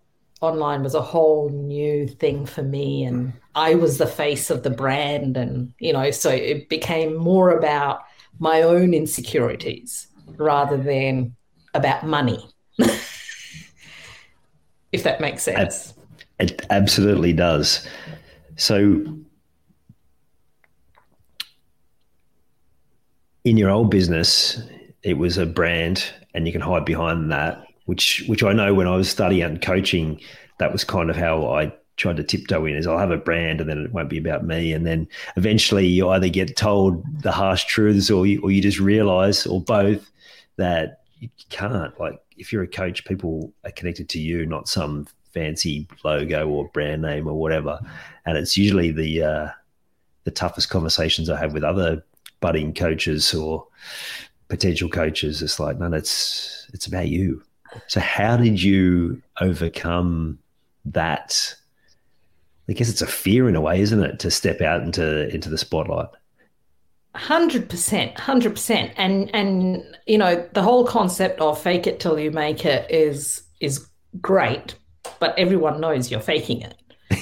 [0.41, 4.71] online was a whole new thing for me, and I was the face of the
[4.71, 8.01] brand, and you know, so it became more about
[8.39, 11.35] my own insecurities rather than
[11.73, 12.39] about money.
[14.91, 15.93] if that makes sense.
[16.39, 17.87] It absolutely does.
[18.57, 19.05] So,
[23.43, 24.61] in your old business,
[25.03, 27.61] it was a brand, and you can hide behind that.
[27.85, 30.19] Which, which I know when I was studying and coaching,
[30.57, 33.62] that was kind of how I tried to tiptoe in is I'll have a brand
[33.62, 34.73] and then it won't be about me.
[34.73, 38.79] And then eventually you either get told the harsh truths or you, or you just
[38.79, 40.12] realize, or both,
[40.58, 41.97] that you can't.
[41.99, 46.69] Like if you're a coach, people are connected to you, not some fancy logo or
[46.69, 47.79] brand name or whatever.
[48.25, 49.49] And it's usually the uh,
[50.23, 52.03] the toughest conversations I have with other
[52.41, 53.65] budding coaches or
[54.47, 55.41] potential coaches.
[55.41, 57.41] It's like, no, it's it's about you.
[57.88, 60.39] So how did you overcome
[60.86, 61.55] that
[62.67, 65.49] I guess it's a fear in a way, isn't it, to step out into into
[65.49, 66.10] the spotlight?
[67.13, 72.19] Hundred percent, hundred percent, and and you know the whole concept of fake it till
[72.19, 73.88] you make it is is
[74.19, 74.75] great,
[75.19, 76.75] but everyone knows you're faking it.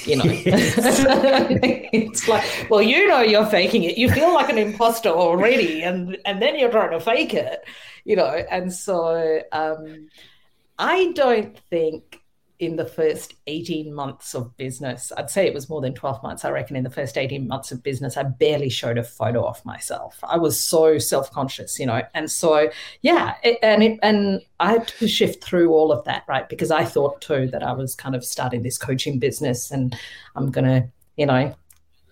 [0.05, 3.97] You know, it's like, well, you know, you're faking it.
[3.97, 7.65] You feel like an imposter already, and and then you're trying to fake it.
[8.05, 10.07] You know, and so um,
[10.79, 12.22] I don't think
[12.59, 16.45] in the first 18 months of business, I'd say it was more than 12 months.
[16.45, 19.63] I reckon in the first 18 months of business, I barely showed a photo of
[19.65, 20.19] myself.
[20.23, 22.01] I was so self conscious, you know.
[22.13, 22.69] And so,
[23.01, 26.47] yeah, it, and it, and I had to shift through all of that, right?
[26.47, 29.97] Because I thought too that I was kind of starting this coaching business and
[30.35, 31.55] I'm going to, you know,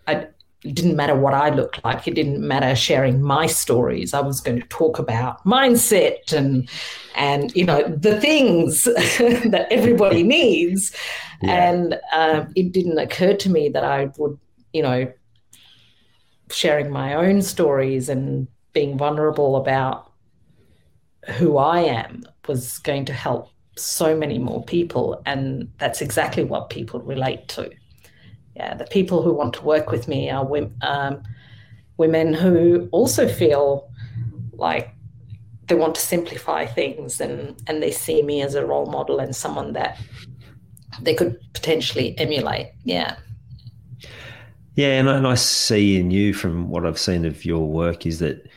[0.08, 0.28] I,
[0.64, 2.08] it didn't matter what I looked like.
[2.08, 4.14] It didn't matter sharing my stories.
[4.14, 6.70] I was going to talk about mindset and
[7.16, 10.96] and you know the things that everybody needs.
[11.42, 11.70] Yeah.
[11.70, 14.38] And um, it didn't occur to me that I would,
[14.74, 15.12] you know,
[16.52, 20.12] sharing my own stories and being vulnerable about
[21.38, 25.24] who I am was going to help so many more people.
[25.26, 27.72] And that's exactly what people relate to
[28.56, 31.24] yeah, the people who want to work with me are women, um,
[31.98, 33.90] women who also feel
[34.54, 34.94] like
[35.68, 39.36] they want to simplify things and, and they see me as a role model and
[39.36, 39.98] someone that
[41.02, 42.72] they could potentially emulate.
[42.84, 43.16] Yeah.
[44.76, 48.20] Yeah, and, and I see in you from what I've seen of your work is
[48.20, 48.50] that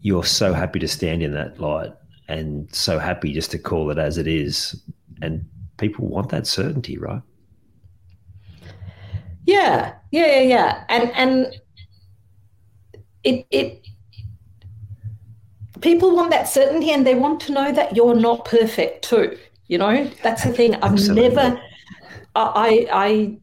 [0.00, 1.92] you're so happy to stand in that light
[2.28, 4.80] and so happy just to call it as it is.
[5.22, 5.44] And
[5.78, 7.22] people want that certainty, right?
[9.46, 10.84] Yeah, yeah, yeah, yeah.
[10.88, 11.60] And and
[13.22, 13.86] it it
[15.80, 19.36] people want that certainty and they want to know that you're not perfect too.
[19.68, 20.74] You know, that's the thing.
[20.76, 21.28] I've Absolutely.
[21.28, 21.60] never
[22.34, 23.38] I I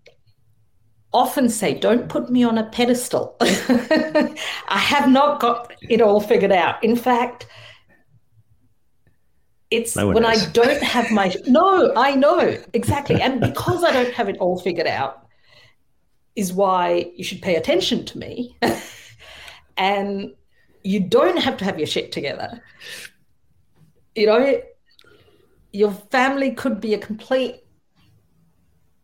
[1.13, 3.35] often say, don't put me on a pedestal.
[3.41, 4.33] I
[4.69, 6.83] have not got it all figured out.
[6.83, 7.47] In fact,
[9.69, 13.21] it's no when I don't have my no, I know exactly.
[13.21, 15.20] And because I don't have it all figured out,
[16.35, 18.57] is why you should pay attention to me.
[19.77, 20.33] and
[20.83, 22.61] you don't have to have your shit together.
[24.15, 24.61] You know,
[25.71, 27.61] your family could be a complete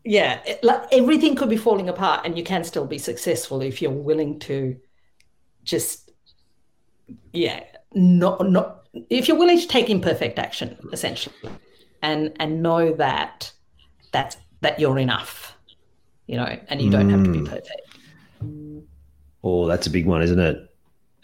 [0.08, 3.82] yeah, it, like everything could be falling apart and you can still be successful if
[3.82, 4.78] you're willing to
[5.64, 6.12] just
[7.34, 7.62] yeah,
[7.94, 11.36] not not if you're willing to take imperfect action essentially
[12.02, 13.52] and and know that
[14.14, 15.57] that that you're enough
[16.28, 17.12] you know, and you don't mm.
[17.12, 17.50] have to be mm.
[17.50, 17.82] perfect.
[19.44, 20.70] Oh, that's a big one, isn't it?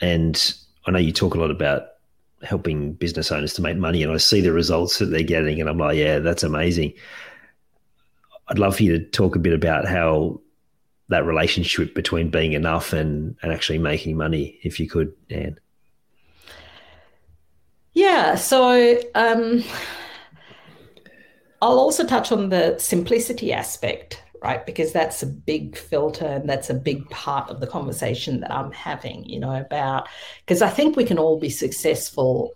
[0.02, 1.88] And I know you talk a lot about
[2.42, 5.70] helping business owners to make money, and I see the results that they're getting, and
[5.70, 6.94] I'm like, yeah, that's amazing.
[8.48, 10.42] I'd love for you to talk a bit about how
[11.10, 15.60] that relationship between being enough and, and actually making money, if you could, Anne.
[17.94, 19.63] Yeah, so um,
[21.62, 24.65] I'll also touch on the simplicity aspect right?
[24.65, 28.71] Because that's a big filter and that's a big part of the conversation that I'm
[28.71, 30.10] having, you know, about
[30.45, 32.51] because I think we can all be successful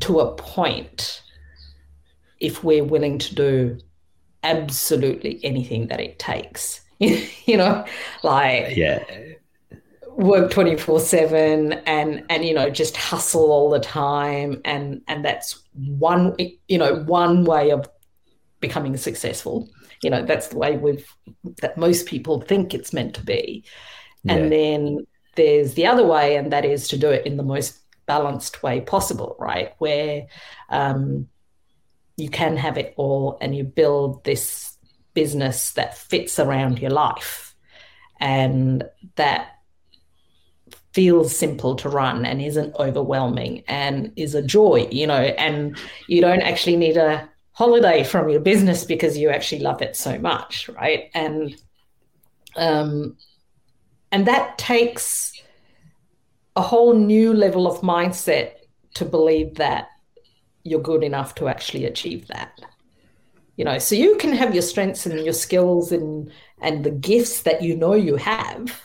[0.00, 1.22] to a point
[2.40, 3.78] if we're willing to do
[4.42, 6.80] absolutely anything that it takes.
[6.98, 7.84] you know,
[8.22, 9.04] like yeah
[10.16, 15.62] work 24 7 and and you know just hustle all the time and and that's
[15.74, 16.34] one
[16.68, 17.86] you know one way of
[18.60, 19.68] becoming successful.
[20.02, 21.06] You know, that's the way we've
[21.62, 23.64] that most people think it's meant to be.
[24.24, 24.34] Yeah.
[24.34, 27.78] And then there's the other way, and that is to do it in the most
[28.06, 29.72] balanced way possible, right?
[29.78, 30.26] Where
[30.68, 31.28] um,
[32.16, 34.76] you can have it all and you build this
[35.14, 37.54] business that fits around your life
[38.20, 38.84] and
[39.16, 39.48] that
[40.92, 46.22] feels simple to run and isn't overwhelming and is a joy, you know, and you
[46.22, 50.68] don't actually need a holiday from your business because you actually love it so much,
[50.68, 51.10] right?
[51.14, 51.56] And
[52.54, 53.16] um,
[54.12, 55.32] and that takes
[56.54, 58.52] a whole new level of mindset
[58.94, 59.88] to believe that
[60.64, 62.60] you're good enough to actually achieve that.
[63.56, 66.30] You know, so you can have your strengths and your skills and
[66.60, 68.82] and the gifts that you know you have,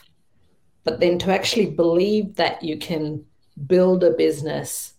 [0.82, 3.26] but then to actually believe that you can
[3.66, 4.94] build a business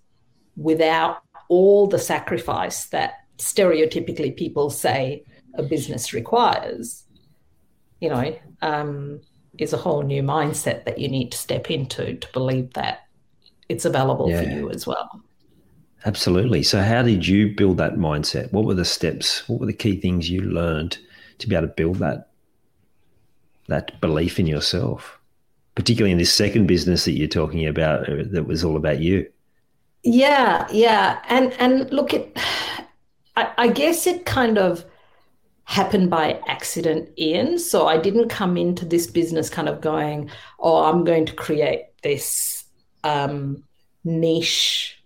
[0.55, 5.23] without all the sacrifice that stereotypically people say
[5.55, 7.03] a business requires,
[7.99, 9.21] you know, um,
[9.57, 13.07] is a whole new mindset that you need to step into to believe that
[13.69, 14.41] it's available yeah.
[14.41, 15.21] for you as well.
[16.05, 16.63] Absolutely.
[16.63, 18.51] So, how did you build that mindset?
[18.51, 19.47] What were the steps?
[19.47, 20.97] What were the key things you learned
[21.37, 22.29] to be able to build that
[23.67, 25.17] that belief in yourself,
[25.75, 29.29] particularly in this second business that you're talking about uh, that was all about you?
[30.03, 32.37] Yeah, yeah, and and look, it
[33.35, 34.85] I, I guess it kind of
[35.65, 37.57] happened by accident, Ian.
[37.57, 40.29] So I didn't come into this business kind of going,
[40.59, 42.65] oh, I'm going to create this
[43.03, 43.63] um,
[44.03, 45.01] niche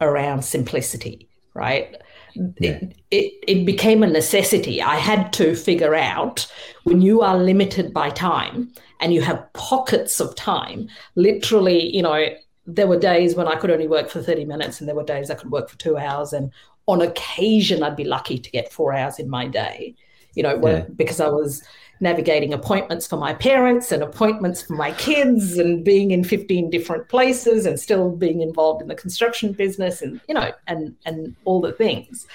[0.00, 1.96] around simplicity, right?
[2.34, 2.78] Yeah.
[2.80, 4.82] It, it, it became a necessity.
[4.82, 6.50] I had to figure out
[6.84, 12.28] when you are limited by time and you have pockets of time, literally, you know,
[12.66, 15.30] there were days when I could only work for 30 minutes and there were days
[15.30, 16.32] I could work for two hours.
[16.32, 16.52] And
[16.86, 19.94] on occasion, I'd be lucky to get four hours in my day,
[20.34, 20.84] you know, yeah.
[20.96, 21.62] because I was
[22.02, 27.08] navigating appointments for my parents and appointments for my kids and being in 15 different
[27.08, 31.60] places and still being involved in the construction business and you know and and all
[31.60, 32.26] the things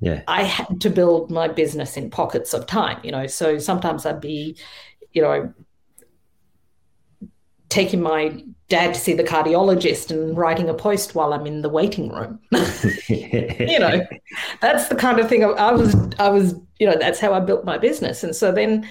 [0.00, 4.06] yeah i had to build my business in pockets of time you know so sometimes
[4.06, 4.56] i'd be
[5.12, 5.52] you know
[7.72, 11.70] taking my dad to see the cardiologist and writing a post while I'm in the
[11.70, 12.38] waiting room.
[13.08, 14.06] you know,
[14.60, 17.64] that's the kind of thing I, was, I was, you know, that's how I built
[17.64, 18.22] my business.
[18.22, 18.86] And so then,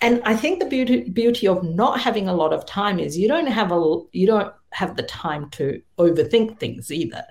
[0.00, 3.28] and I think the beauty, beauty of not having a lot of time is you
[3.28, 7.24] don't have a, you don't have the time to overthink things either,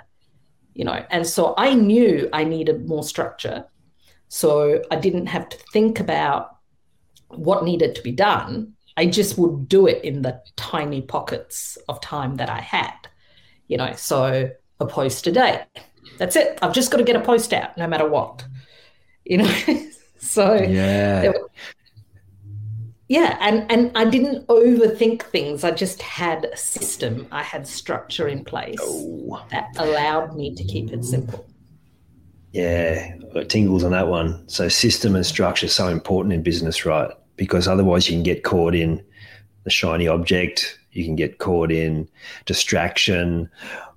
[0.76, 1.03] you know.
[1.09, 3.66] And so I knew I needed more structure.
[4.28, 6.55] So I didn't have to think about
[7.30, 12.01] what needed to be done I just would do it in the tiny pockets of
[12.01, 12.93] time that I had.
[13.67, 15.63] You know, so a post a day.
[16.17, 16.59] That's it.
[16.61, 18.45] I've just got to get a post out no matter what.
[19.25, 19.55] You know,
[20.17, 21.31] so yeah.
[23.07, 25.63] yeah, and and I didn't overthink things.
[25.63, 27.27] I just had a system.
[27.31, 29.45] I had structure in place oh.
[29.51, 31.47] that allowed me to keep it simple.
[32.51, 34.47] Yeah, it tingles on that one.
[34.49, 37.11] So system and structure so important in business, right?
[37.41, 39.03] Because otherwise you can get caught in
[39.63, 42.07] the shiny object, you can get caught in
[42.45, 43.49] distraction,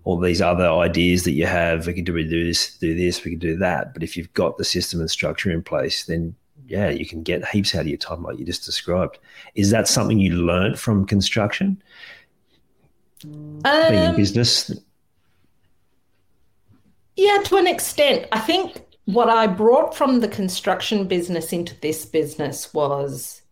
[0.05, 1.87] all these other ideas that you have.
[1.87, 3.93] We can do, do this, do this, we can do that.
[3.93, 6.35] But if you've got the system and structure in place, then
[6.69, 9.19] yeah, you can get heaps out of your time, like you just described.
[9.55, 11.83] Is that something you learned from construction?
[13.25, 14.71] Um, Being in business?
[17.15, 18.27] Yeah, to an extent.
[18.33, 23.43] I think what I brought from the construction business into this business was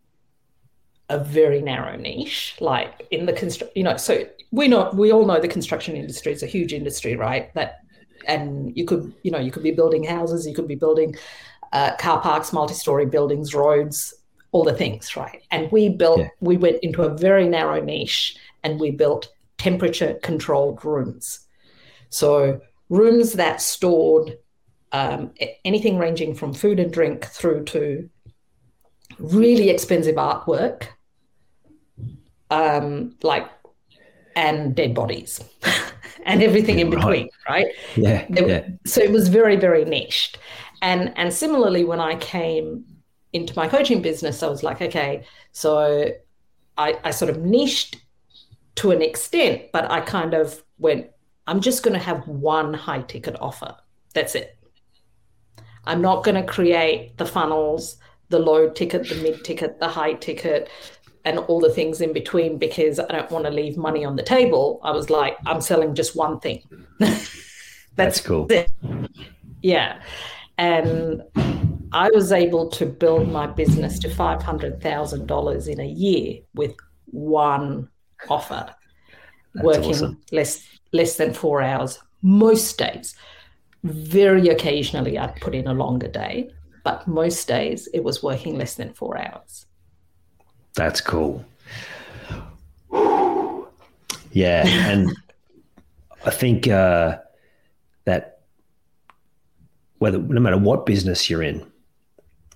[1.09, 2.57] a very narrow niche.
[2.61, 6.33] Like in the construction, you know, so we know we all know the construction industry
[6.33, 7.53] is a huge industry, right?
[7.55, 7.81] That
[8.27, 11.17] and you could, you know, you could be building houses, you could be building
[11.73, 14.15] uh, car parks, multi-story buildings, roads,
[14.53, 15.43] all the things, right?
[15.51, 16.29] And we built, yeah.
[16.41, 19.29] we went into a very narrow niche, and we built
[19.59, 21.41] temperature-controlled rooms.
[22.11, 24.37] So rooms that stored
[24.93, 25.32] um,
[25.64, 28.09] anything ranging from food and drink through to
[29.18, 30.88] really expensive artwork,
[32.51, 33.49] um, like
[34.34, 35.40] and dead bodies
[36.26, 37.66] and everything in between, right?
[37.66, 37.74] right?
[37.97, 38.68] Yeah, yeah.
[38.86, 40.38] So it was very, very niched.
[40.82, 42.84] And and similarly, when I came
[43.32, 46.11] into my coaching business, I was like, okay, so
[46.76, 47.97] I, I sort of niched
[48.76, 51.07] to an extent, but I kind of went,
[51.47, 53.74] I'm just going to have one high ticket offer.
[54.14, 54.57] That's it.
[55.85, 57.97] I'm not going to create the funnels,
[58.28, 60.68] the low ticket, the mid ticket, the high ticket,
[61.24, 64.22] and all the things in between because I don't want to leave money on the
[64.22, 64.80] table.
[64.83, 66.62] I was like, I'm selling just one thing.
[66.99, 67.30] That's,
[67.97, 68.47] That's, cool.
[68.51, 68.70] It.
[69.61, 70.01] Yeah.
[70.59, 71.22] And
[71.93, 76.74] I was able to build my business to $500,000 in a year with
[77.07, 77.89] one
[78.28, 78.74] offer,
[79.55, 80.20] That's working awesome.
[80.30, 83.14] less less than four hours most days.
[83.85, 86.51] Very occasionally, I'd put in a longer day,
[86.85, 89.66] but most days it was working less than four hours.
[90.74, 91.45] That's cool.
[94.33, 94.66] Yeah.
[94.66, 95.14] And
[96.24, 97.18] I think uh,
[98.05, 98.41] that
[99.99, 101.64] whether no matter what business you're in,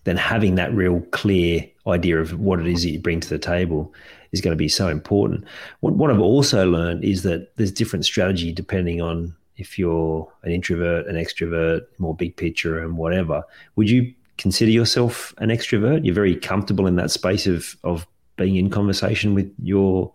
[0.05, 3.39] then having that real clear idea of what it is that you bring to the
[3.39, 3.93] table
[4.33, 5.45] is going to be so important.
[5.81, 10.53] What, what I've also learned is that there's different strategy depending on if you're an
[10.53, 13.43] introvert, an extrovert, more big picture, and whatever,
[13.77, 16.05] would you consider yourself an extrovert?
[16.05, 20.13] You're very comfortable in that space of of being in conversation with your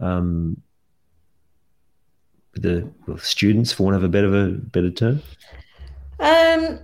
[0.00, 0.60] um,
[2.54, 5.22] with the students, for want of a better a better term.
[6.18, 6.80] Um,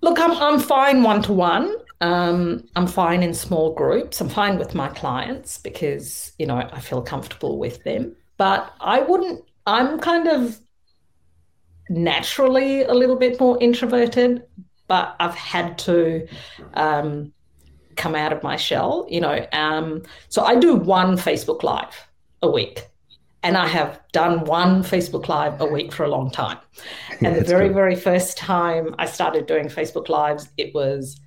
[0.00, 1.74] look, I'm I'm fine one to one.
[2.00, 4.20] Um, I'm fine in small groups.
[4.20, 8.14] I'm fine with my clients because you know I feel comfortable with them.
[8.36, 9.44] But I wouldn't.
[9.66, 10.58] I'm kind of
[11.88, 14.42] naturally a little bit more introverted,
[14.88, 16.26] but I've had to
[16.74, 17.32] um,
[17.96, 19.46] come out of my shell, you know.
[19.52, 22.08] Um, so I do one Facebook Live
[22.42, 22.88] a week.
[23.44, 26.58] and I have done one Facebook Live a week for a long time.
[27.20, 27.74] And the very, cool.
[27.74, 31.20] very first time I started doing Facebook Lives, it was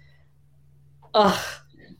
[1.14, 1.38] uh,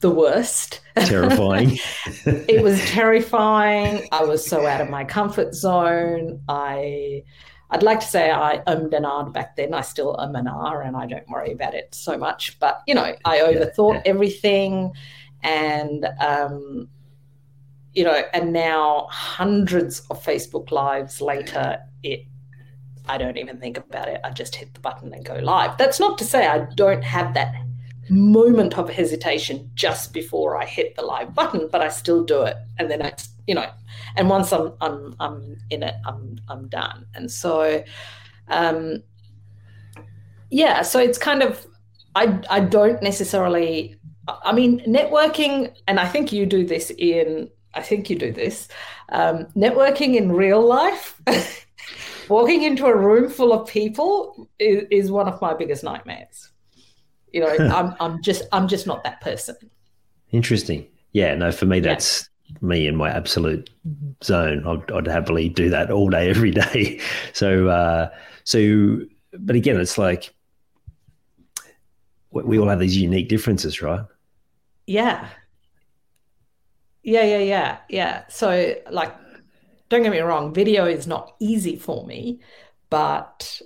[0.00, 0.80] the worst.
[0.96, 1.78] Terrifying.
[2.26, 4.08] it was terrifying.
[4.10, 6.40] I was so out of my comfort zone.
[6.48, 7.24] I
[7.70, 9.74] I'd like to say I ummed and ahed back then.
[9.74, 12.58] I still um and ah, and I don't worry about it so much.
[12.60, 14.92] But you know, I overthought everything,
[15.42, 16.88] and um,
[17.92, 22.26] you know, and now hundreds of Facebook lives later, it
[23.08, 24.20] I don't even think about it.
[24.24, 25.76] I just hit the button and go live.
[25.78, 27.54] That's not to say I don't have that
[28.08, 32.56] moment of hesitation just before I hit the live button, but I still do it.
[32.78, 33.14] And then I,
[33.46, 33.68] you know,
[34.16, 37.06] and once I'm I'm I'm in it, I'm I'm done.
[37.14, 37.84] And so,
[38.48, 39.02] um,
[40.50, 41.66] yeah, so it's kind of
[42.14, 43.96] I I don't necessarily.
[44.28, 47.48] I mean, networking, and I think you do this in.
[47.74, 48.66] I think you do this.
[49.10, 51.20] Um, networking in real life.
[52.28, 56.50] walking into a room full of people is, is one of my biggest nightmares
[57.36, 59.56] you know, I'm I'm just I'm just not that person.
[60.32, 60.86] Interesting.
[61.12, 61.34] Yeah.
[61.34, 62.56] No, for me, that's yeah.
[62.62, 63.68] me in my absolute
[64.24, 64.66] zone.
[64.66, 66.98] I'd, I'd, happily do that all day, every day.
[67.34, 68.08] So, uh,
[68.44, 69.00] so,
[69.34, 70.34] but again, it's like
[72.30, 74.04] we all have these unique differences, right?
[74.86, 75.28] Yeah.
[77.02, 78.24] Yeah, yeah, yeah, yeah.
[78.28, 79.14] So, like,
[79.90, 82.40] don't get me wrong, video is not easy for me,
[82.90, 83.60] but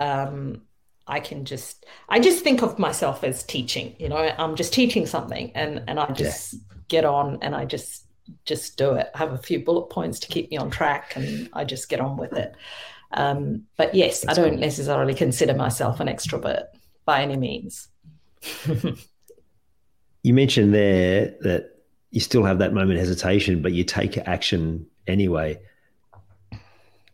[0.00, 0.62] um,
[1.08, 3.96] I can just I just think of myself as teaching.
[3.98, 6.60] You know, I'm just teaching something, and and I just yeah.
[6.88, 8.04] get on and I just
[8.44, 9.08] just do it.
[9.14, 12.00] I have a few bullet points to keep me on track, and I just get
[12.00, 12.54] on with it.
[13.12, 14.60] Um, but yes, That's I don't cool.
[14.60, 16.66] necessarily consider myself an extrovert
[17.04, 17.88] by any means.
[20.22, 21.78] you mentioned there that
[22.10, 25.58] you still have that moment of hesitation, but you take action anyway.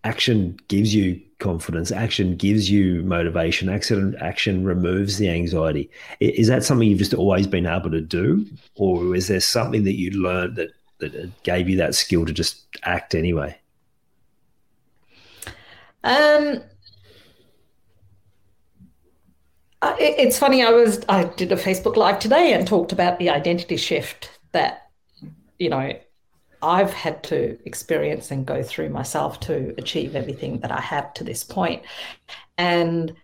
[0.03, 1.91] Action gives you confidence.
[1.91, 3.69] Action gives you motivation.
[3.69, 5.91] Action action removes the anxiety.
[6.21, 9.99] Is that something you've just always been able to do, or is there something that
[9.99, 13.59] you learned that that gave you that skill to just act anyway?
[16.05, 16.63] Um,
[19.99, 20.63] it's funny.
[20.63, 24.89] I was I did a Facebook live today and talked about the identity shift that
[25.59, 25.93] you know
[26.65, 31.25] I've had to experience and go through myself to achieve everything that I have to
[31.25, 31.83] this point.
[32.57, 33.15] And,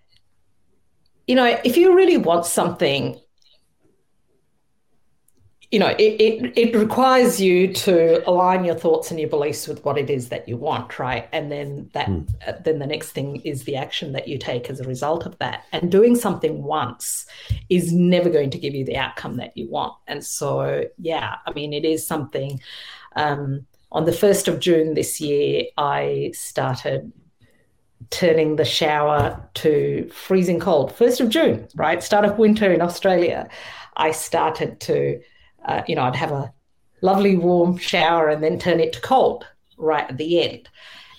[1.27, 3.19] you know, if you really want something,
[5.71, 9.85] you know, it, it, it requires you to align your thoughts and your beliefs with
[9.85, 11.29] what it is that you want, right?
[11.33, 12.65] And then that, mm.
[12.65, 15.65] then the next thing is the action that you take as a result of that.
[15.71, 17.25] And doing something once
[17.69, 19.95] is never going to give you the outcome that you want.
[20.09, 22.61] And so, yeah, I mean, it is something
[23.17, 27.13] um, on the 1st of June this year, I started
[28.11, 30.93] turning the shower to freezing cold.
[30.93, 32.03] 1st of June, right?
[32.03, 33.49] Start of winter in Australia.
[33.97, 35.21] I started to,
[35.65, 36.53] uh, you know, I'd have a
[37.03, 39.47] lovely warm shower and then turn it to cold
[39.77, 40.69] right at the end.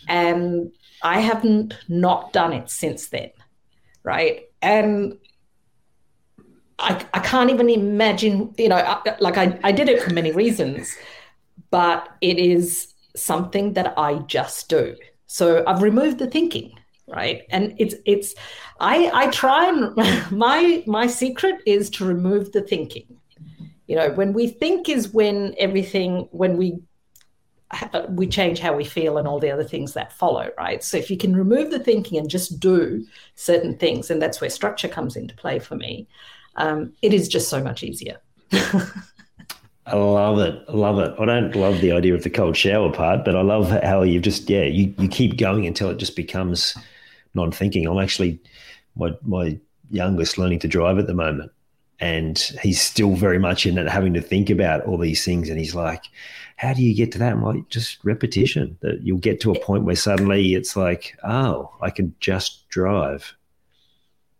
[0.08, 0.72] And
[1.04, 3.32] I haven't not done it since then,
[4.04, 4.44] right?
[4.62, 5.18] And
[6.80, 10.32] I, I can't even imagine, you know, I, like I, I did it for many
[10.32, 10.96] reasons
[11.72, 14.96] but it is something that I just do.
[15.28, 17.44] So I've removed the thinking, right?
[17.50, 18.36] And it's it's
[18.80, 19.96] I I try and
[20.32, 23.18] my my secret is to remove the thinking.
[23.88, 26.80] You know, when we think is when everything when we
[28.10, 30.84] we change how we feel and all the other things that follow, right?
[30.84, 33.06] So if you can remove the thinking and just do
[33.36, 36.08] certain things, and that's where structure comes into play for me,
[36.58, 38.18] um, it is just so much easier.
[39.88, 40.64] I love it.
[40.70, 41.16] I love it.
[41.20, 44.20] I don't love the idea of the cold shower part, but I love how you
[44.20, 46.78] just yeah, you, you keep going until it just becomes
[47.34, 47.88] non-thinking.
[47.88, 48.40] I'm actually
[48.96, 49.60] my my
[49.90, 51.52] youngest learning to drive at the moment.
[52.00, 55.50] And he's still very much in it, having to think about all these things.
[55.50, 56.04] And he's like,
[56.56, 57.34] How do you get to that?
[57.34, 58.78] I'm like, just repetition.
[58.82, 63.36] That you'll get to a point where suddenly it's like, oh, I can just drive.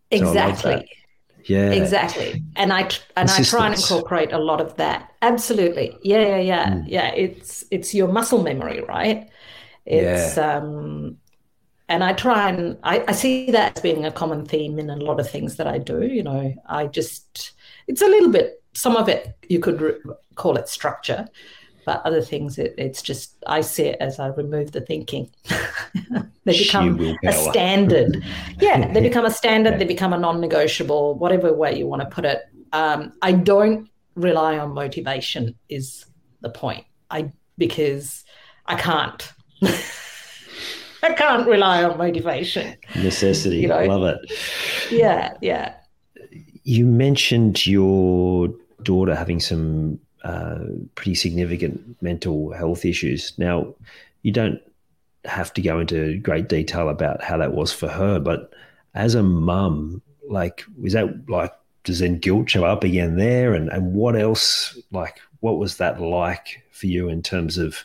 [0.10, 0.74] Exactly.
[0.74, 0.84] So
[1.46, 1.72] yeah.
[1.72, 2.44] Exactly.
[2.56, 5.12] And I and I try and incorporate a lot of that.
[5.22, 5.98] Absolutely.
[6.04, 6.70] Yeah, yeah, yeah.
[6.70, 6.84] Mm.
[6.88, 9.30] Yeah, it's it's your muscle memory, right?
[9.86, 10.58] It's yeah.
[10.58, 11.18] um
[11.90, 14.96] and I try and I, I see that as being a common theme in a
[14.96, 16.04] lot of things that I do.
[16.04, 17.52] You know, I just
[17.88, 20.00] it's a little bit some of it you could re-
[20.36, 21.28] call it structure,
[21.86, 25.30] but other things it, it's just i see it as i remove the thinking
[26.46, 28.24] they become a standard
[28.60, 32.26] yeah they become a standard they become a non-negotiable whatever way you want to put
[32.26, 36.06] it um, i don't rely on motivation is
[36.42, 38.24] the point i because
[38.66, 39.34] i can't
[41.04, 42.78] I can't rely on motivation.
[42.96, 43.58] Necessity.
[43.58, 43.84] You know?
[43.86, 44.32] Love it.
[44.92, 45.76] Yeah, yeah.
[46.64, 48.50] You mentioned your
[48.84, 50.60] daughter having some uh,
[50.96, 53.34] pretty significant mental health issues.
[53.38, 53.74] Now,
[54.22, 54.60] you don't
[55.26, 58.54] have to go into great detail about how that was for her, but
[58.94, 61.54] as a mum, like, was that like,
[61.84, 63.54] does then guilt show up again there?
[63.54, 67.84] And, and what else, like, what was that like for you in terms of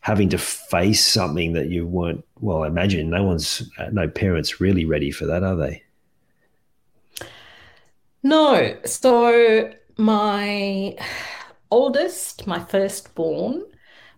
[0.00, 5.10] having to face something that you weren't, well, imagine no one's, no parents really ready
[5.10, 5.82] for that, are they?
[8.22, 8.76] No.
[8.84, 10.96] So my
[11.70, 13.62] oldest, my firstborn,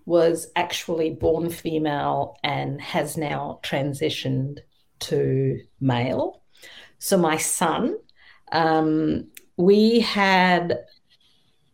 [0.05, 4.59] was actually born female and has now transitioned
[5.01, 6.43] to male.
[6.99, 7.97] So my son,
[8.53, 10.79] um, we had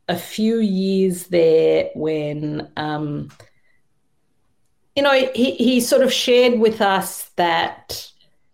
[0.08, 3.30] a few years there when, um,
[4.96, 8.10] you know, he, he sort of shared with us that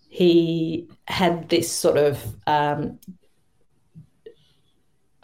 [0.09, 2.99] he had this sort of um,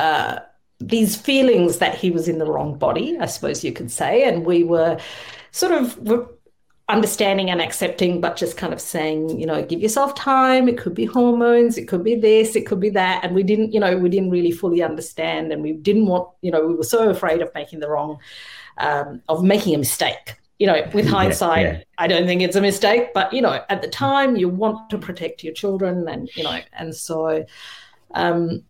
[0.05, 0.39] uh,
[0.81, 4.25] these feelings that he was in the wrong body, I suppose you could say.
[4.29, 4.99] And we were
[5.51, 5.99] sort of
[6.89, 10.69] understanding and accepting, but just kind of saying, you know, give yourself time.
[10.69, 13.25] It could be hormones, it could be this, it could be that.
[13.25, 15.53] And we didn't, you know, we didn't really fully understand.
[15.53, 18.19] And we didn't want, you know, we were so afraid of making the wrong,
[18.79, 20.37] um, of making a mistake.
[20.59, 21.85] You know, with hindsight, yeah, yeah.
[21.99, 24.99] I don't think it's a mistake, but you know, at the time you want to
[24.99, 27.45] protect your children and, you know, and so
[28.15, 28.63] um,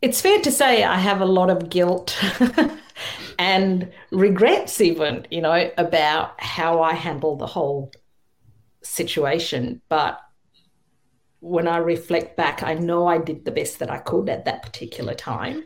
[0.00, 2.16] it's fair to say I have a lot of guilt
[3.38, 7.92] and regrets, even, you know, about how I handled the whole
[8.82, 9.80] situation.
[9.88, 10.20] But
[11.40, 14.62] when I reflect back, I know I did the best that I could at that
[14.62, 15.64] particular time.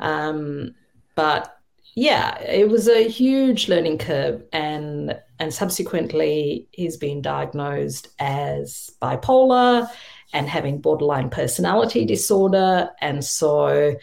[0.00, 0.74] Um,
[1.14, 1.54] but
[1.94, 9.88] yeah, it was a huge learning curve, and and subsequently he's been diagnosed as bipolar
[10.32, 12.90] and having borderline personality disorder.
[13.00, 13.96] And so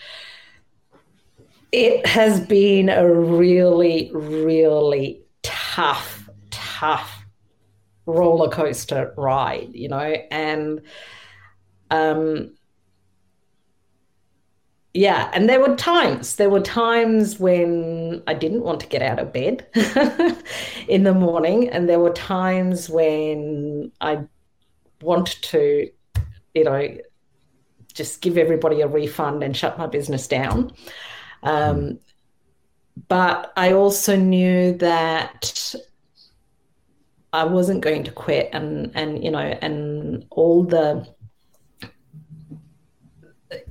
[1.72, 7.26] it has been a really, really tough, tough
[8.06, 10.82] roller coaster ride, you know, and
[11.92, 12.56] um
[14.96, 19.20] yeah, and there were times, there were times when I didn't want to get out
[19.20, 19.68] of bed
[20.88, 24.20] in the morning, and there were times when I
[25.02, 25.90] wanted to
[26.56, 26.98] you know,
[27.94, 30.72] just give everybody a refund and shut my business down.
[31.44, 32.00] Um,
[33.08, 35.76] but I also knew that
[37.34, 41.08] I wasn't going to quit, and and you know, and all the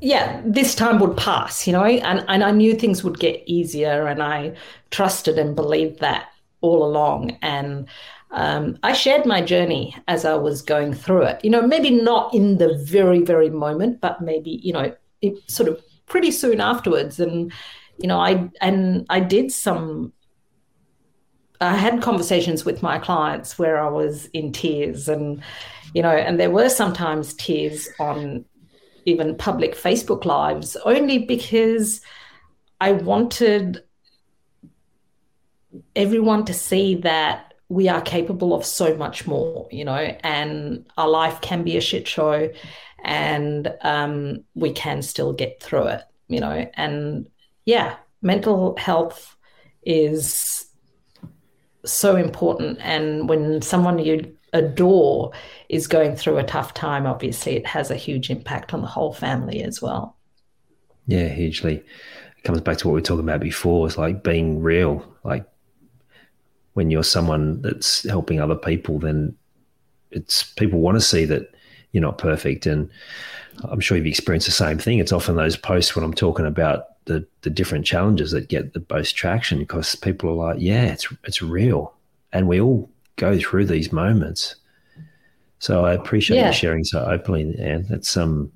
[0.00, 4.06] yeah, this time would pass, you know, and and I knew things would get easier,
[4.06, 4.54] and I
[4.90, 6.28] trusted and believed that
[6.60, 7.86] all along, and
[8.34, 11.44] um, I shared my journey as I was going through it.
[11.44, 15.68] You know, maybe not in the very, very moment, but maybe, you know, it sort
[15.68, 17.20] of pretty soon afterwards.
[17.20, 17.52] And,
[17.98, 20.12] you know, I, and I did some,
[21.60, 25.40] I had conversations with my clients where I was in tears and,
[25.94, 28.44] you know, and there were sometimes tears on
[29.04, 32.00] even public Facebook lives only because
[32.80, 33.84] I wanted
[35.94, 41.08] everyone to see that we are capable of so much more, you know, and our
[41.08, 42.48] life can be a shit show
[43.04, 46.70] and um, we can still get through it, you know.
[46.74, 47.26] And
[47.64, 49.36] yeah, mental health
[49.82, 50.66] is
[51.84, 52.78] so important.
[52.80, 55.32] And when someone you adore
[55.68, 59.12] is going through a tough time, obviously it has a huge impact on the whole
[59.12, 60.16] family as well.
[61.08, 61.82] Yeah, hugely.
[62.38, 63.88] It comes back to what we were talking about before.
[63.88, 65.44] It's like being real, like
[66.74, 69.34] when you're someone that's helping other people, then
[70.10, 71.54] it's people want to see that
[71.92, 72.66] you're not perfect.
[72.66, 72.90] And
[73.64, 74.98] I'm sure you've experienced the same thing.
[74.98, 78.84] It's often those posts when I'm talking about the the different challenges that get the
[78.90, 81.94] most traction because people are like, yeah, it's it's real,
[82.32, 84.56] and we all go through these moments.
[85.60, 86.48] So I appreciate yeah.
[86.48, 87.86] you sharing so openly, Anne.
[87.88, 88.52] That's um,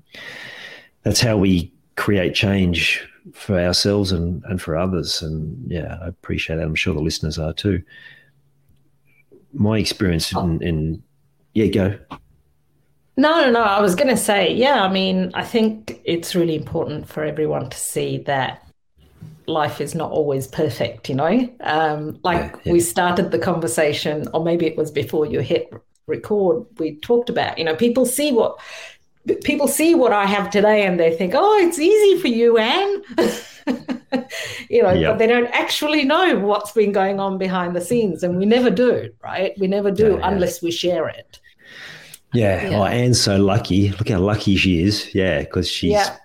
[1.03, 5.21] that's how we create change for ourselves and, and for others.
[5.21, 6.65] And yeah, I appreciate that.
[6.65, 7.81] I'm sure the listeners are too.
[9.53, 11.03] My experience in, in
[11.53, 11.99] yeah, go.
[13.17, 13.61] No, no, no.
[13.61, 17.69] I was going to say, yeah, I mean, I think it's really important for everyone
[17.69, 18.65] to see that
[19.45, 21.49] life is not always perfect, you know?
[21.61, 22.73] Um, like yeah, yeah.
[22.73, 25.73] we started the conversation, or maybe it was before you hit
[26.09, 28.59] record, we talked about, you know, people see what
[29.35, 33.03] people see what I have today and they think, oh, it's easy for you, Anne.
[34.69, 35.11] you know, yep.
[35.11, 38.23] but they don't actually know what's been going on behind the scenes.
[38.23, 39.53] And we never do, right?
[39.59, 41.39] We never do yeah, unless we share it.
[42.33, 42.69] Yeah.
[42.69, 42.79] yeah.
[42.79, 43.89] Oh, Anne's so lucky.
[43.91, 45.13] Look how lucky she is.
[45.13, 45.39] Yeah.
[45.39, 46.17] Because she's, yeah.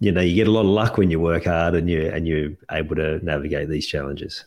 [0.00, 2.26] you know, you get a lot of luck when you work hard and you and
[2.26, 4.44] you're able to navigate these challenges.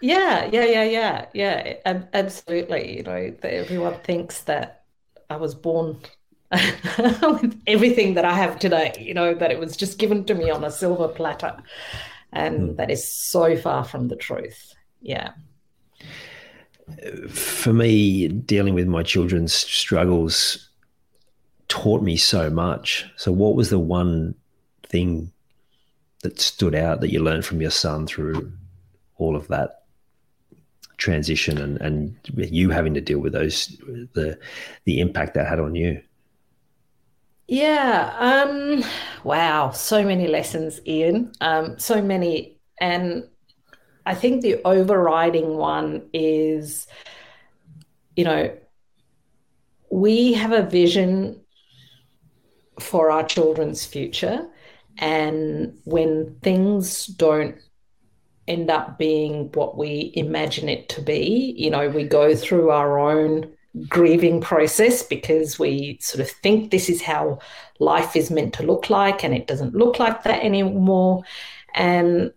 [0.00, 2.02] Yeah, yeah, yeah, yeah, yeah.
[2.12, 2.98] Absolutely.
[2.98, 4.84] You know, everyone thinks that
[5.30, 5.98] I was born
[7.22, 10.50] with everything that I have today, you know, that it was just given to me
[10.50, 11.56] on a silver platter.
[12.32, 12.76] And mm.
[12.76, 14.74] that is so far from the truth.
[15.00, 15.32] Yeah.
[17.30, 20.68] For me, dealing with my children's struggles
[21.68, 23.06] taught me so much.
[23.16, 24.34] So, what was the one
[24.84, 25.32] thing
[26.22, 28.52] that stood out that you learned from your son through
[29.16, 29.84] all of that
[30.96, 33.68] transition and, and you having to deal with those
[34.14, 34.38] the
[34.84, 36.02] the impact that had on you?
[37.46, 38.14] Yeah.
[38.18, 38.84] Um,
[39.22, 39.70] wow.
[39.70, 41.32] So many lessons, Ian.
[41.40, 42.58] Um, so many.
[42.80, 43.24] And
[44.06, 46.86] I think the overriding one is,
[48.16, 48.56] you know,
[49.90, 51.40] we have a vision
[52.80, 54.48] for our children's future.
[54.98, 57.56] And when things don't
[58.46, 62.98] end up being what we imagine it to be, you know, we go through our
[62.98, 63.53] own
[63.88, 67.38] grieving process because we sort of think this is how
[67.80, 71.22] life is meant to look like and it doesn't look like that anymore.
[71.74, 72.32] And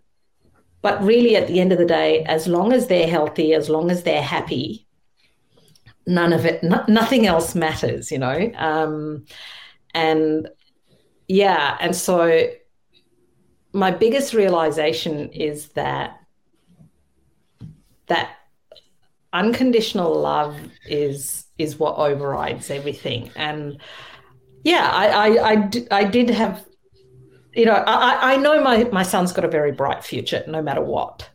[0.82, 3.92] but really at the end of the day as long as they're healthy as long
[3.92, 4.88] as they're happy
[6.06, 8.52] none of it no, nothing else matters you know?
[8.56, 9.26] Um,
[9.94, 10.48] and
[11.28, 12.48] yeah and so
[13.74, 16.20] my biggest realization is that
[18.08, 18.37] that
[19.34, 23.32] unconditional love is is what overrides everything.
[23.36, 23.82] And
[24.68, 26.66] yeah i i, I, I did have
[27.54, 30.82] you know I, I know my my son's got a very bright future no matter
[30.82, 31.30] what.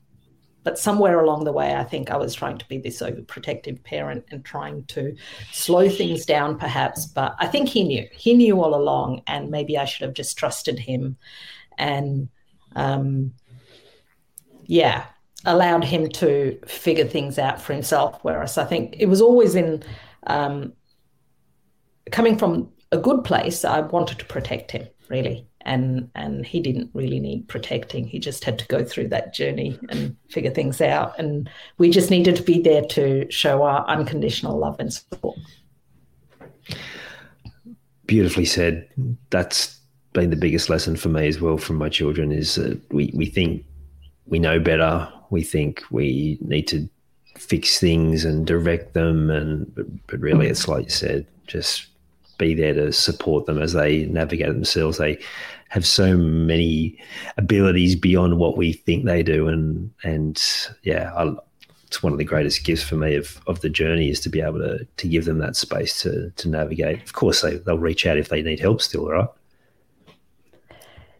[0.65, 4.25] But somewhere along the way i think i was trying to be this overprotective parent
[4.31, 5.17] and trying to
[5.51, 7.07] slow things down perhaps.
[7.07, 8.07] But i think he knew.
[8.13, 11.17] He knew all along and maybe i should have just trusted him.
[11.79, 12.29] And
[12.77, 13.33] um,
[14.67, 15.07] yeah
[15.45, 18.19] allowed him to figure things out for himself.
[18.23, 19.83] Whereas I think it was always in
[20.27, 20.73] um,
[22.11, 23.65] coming from a good place.
[23.65, 28.07] I wanted to protect him really, and and he didn't really need protecting.
[28.07, 31.19] He just had to go through that journey and figure things out.
[31.19, 35.39] And we just needed to be there to show our unconditional love and support.
[38.07, 38.89] Beautifully said.
[39.31, 39.79] That's
[40.13, 43.27] been the biggest lesson for me as well from my children is that we, we
[43.27, 43.65] think
[44.27, 46.89] we know better we think we need to
[47.37, 51.87] fix things and direct them and but, but really it's like you said just
[52.39, 54.99] be there to support them as they navigate themselves.
[54.99, 55.19] They
[55.69, 56.99] have so many
[57.37, 59.49] abilities beyond what we think they do.
[59.49, 60.43] And and
[60.83, 61.35] yeah I,
[61.87, 64.41] it's one of the greatest gifts for me of, of the journey is to be
[64.41, 67.03] able to to give them that space to to navigate.
[67.03, 69.29] Of course they, they'll reach out if they need help still right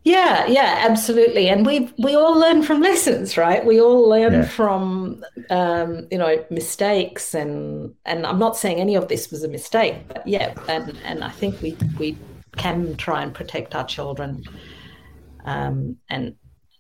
[0.05, 1.49] yeah, yeah, absolutely.
[1.49, 3.65] And we we all learn from lessons, right?
[3.65, 4.49] We all learn yeah.
[4.49, 9.49] from um, you know mistakes, and and I'm not saying any of this was a
[9.49, 12.19] mistake, but yeah, and and I think we we
[12.57, 14.43] can try and protect our children,
[15.45, 16.35] um, and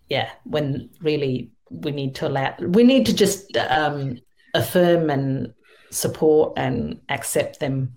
[0.08, 4.18] yeah, when really we need to allow, we need to just um,
[4.54, 5.54] affirm and
[5.90, 7.94] support and accept them,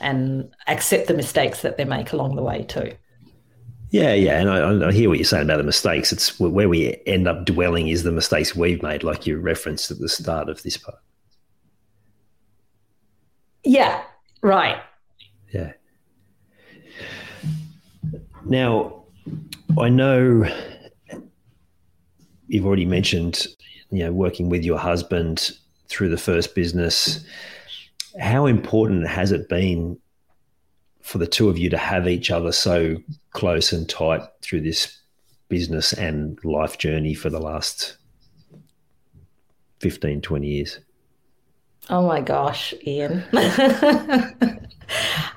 [0.00, 2.92] and accept the mistakes that they make along the way too.
[3.90, 6.12] Yeah, yeah, and I, I, hear what you're saying about the mistakes.
[6.12, 9.98] It's where we end up dwelling is the mistakes we've made, like you referenced at
[9.98, 10.98] the start of this part.
[13.64, 14.02] Yeah,
[14.42, 14.82] right.
[15.52, 15.72] Yeah.
[18.44, 19.04] Now,
[19.78, 20.44] I know
[22.46, 23.46] you've already mentioned,
[23.90, 25.52] you know, working with your husband
[25.88, 27.24] through the first business.
[28.20, 29.98] How important has it been
[31.08, 32.98] for the two of you to have each other so
[33.30, 35.00] close and tight through this
[35.48, 37.96] business and life journey for the last
[39.80, 40.80] 15, 20 years?
[41.88, 43.24] Oh my gosh, Ian.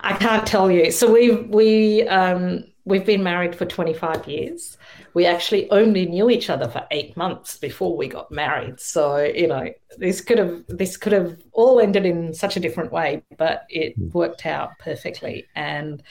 [0.02, 0.92] I can't tell you.
[0.92, 4.78] So we we um, we've been married for 25 years
[5.14, 8.80] we actually only knew each other for eight months before we got married.
[8.80, 12.92] So you know, this could have this could have all ended in such a different
[12.92, 14.10] way, but it hmm.
[14.10, 15.48] worked out perfectly.
[15.56, 16.02] And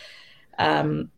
[0.59, 1.11] um,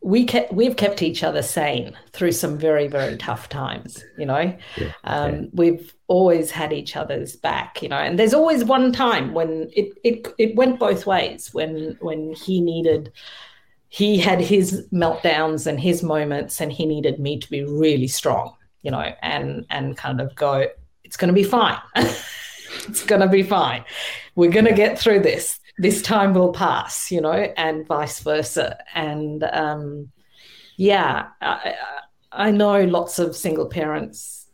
[0.00, 4.04] we kept we've kept each other sane through some very very tough times.
[4.18, 5.48] You know, yeah, um, yeah.
[5.52, 7.82] we've always had each other's back.
[7.82, 11.96] You know, and there's always one time when it it it went both ways when
[12.00, 13.12] when he needed
[13.92, 18.56] he had his meltdowns and his moments, and he needed me to be really strong,
[18.80, 20.66] you know, and and kind of go,
[21.04, 21.76] it's going to be fine.
[21.94, 23.84] it's going to be fine.
[24.34, 25.60] We're going to get through this.
[25.76, 28.78] This time will pass, you know, and vice versa.
[28.94, 30.10] And um,
[30.78, 31.74] yeah, I,
[32.32, 34.48] I know lots of single parents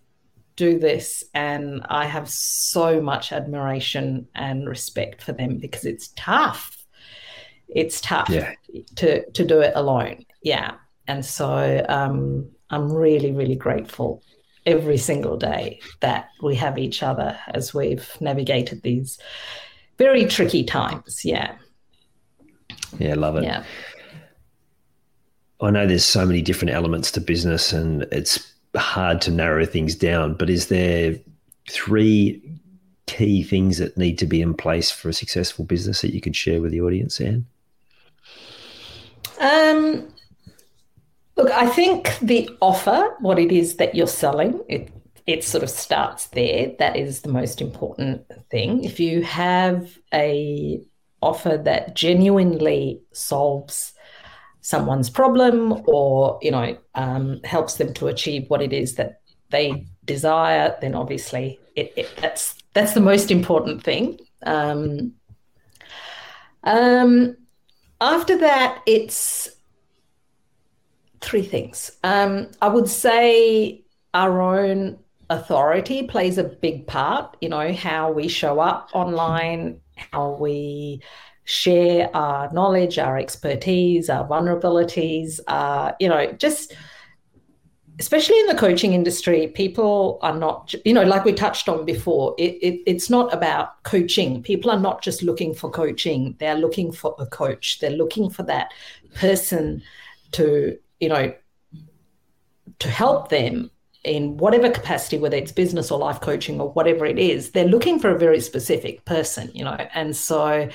[0.57, 6.78] do this, and I have so much admiration and respect for them because it's tough.
[7.69, 8.55] It's tough yeah.
[8.97, 10.25] to to do it alone.
[10.43, 10.75] Yeah,
[11.07, 14.23] and so um, I'm really really grateful
[14.67, 19.19] every single day that we have each other as we've navigated these
[19.97, 21.25] very tricky times.
[21.25, 21.55] Yeah.
[22.99, 23.45] Yeah, love it.
[23.45, 23.65] Yeah.
[25.61, 29.95] I know there's so many different elements to business and it's hard to narrow things
[29.95, 31.17] down, but is there
[31.69, 32.43] three
[33.07, 36.37] key things that need to be in place for a successful business that you could
[36.37, 37.47] share with the audience, Anne?
[39.41, 40.09] Um,
[41.37, 44.91] look, I think the offer, what it is that you're selling, it
[45.27, 46.73] it sort of starts there.
[46.79, 48.83] That is the most important thing.
[48.83, 50.81] If you have a
[51.21, 53.93] offer that genuinely solves
[54.61, 59.21] someone's problem or you know um, helps them to achieve what it is that
[59.51, 64.19] they desire, then obviously it, it, that's that's the most important thing.
[64.45, 65.13] Um,
[66.65, 67.37] um,
[68.01, 69.49] after that, it's
[71.21, 71.91] three things.
[72.05, 73.85] Um, I would say
[74.15, 74.99] our own
[75.31, 77.37] authority plays a big part.
[77.41, 81.03] You know how we show up online, how we
[81.45, 86.75] share our knowledge, our expertise, our vulnerabilities, uh, you know, just
[87.99, 92.35] especially in the coaching industry, people are not, you know, like we touched on before,
[92.39, 94.43] it, it, it's not about coaching.
[94.43, 97.81] People are not just looking for coaching, they're looking for a coach.
[97.81, 98.73] They're looking for that
[99.15, 99.83] person
[100.33, 101.35] to, you know,
[102.79, 103.71] to help them
[104.05, 107.99] in whatever capacity, whether it's business or life coaching or whatever it is, they're looking
[107.99, 109.77] for a very specific person, you know.
[109.93, 110.69] And so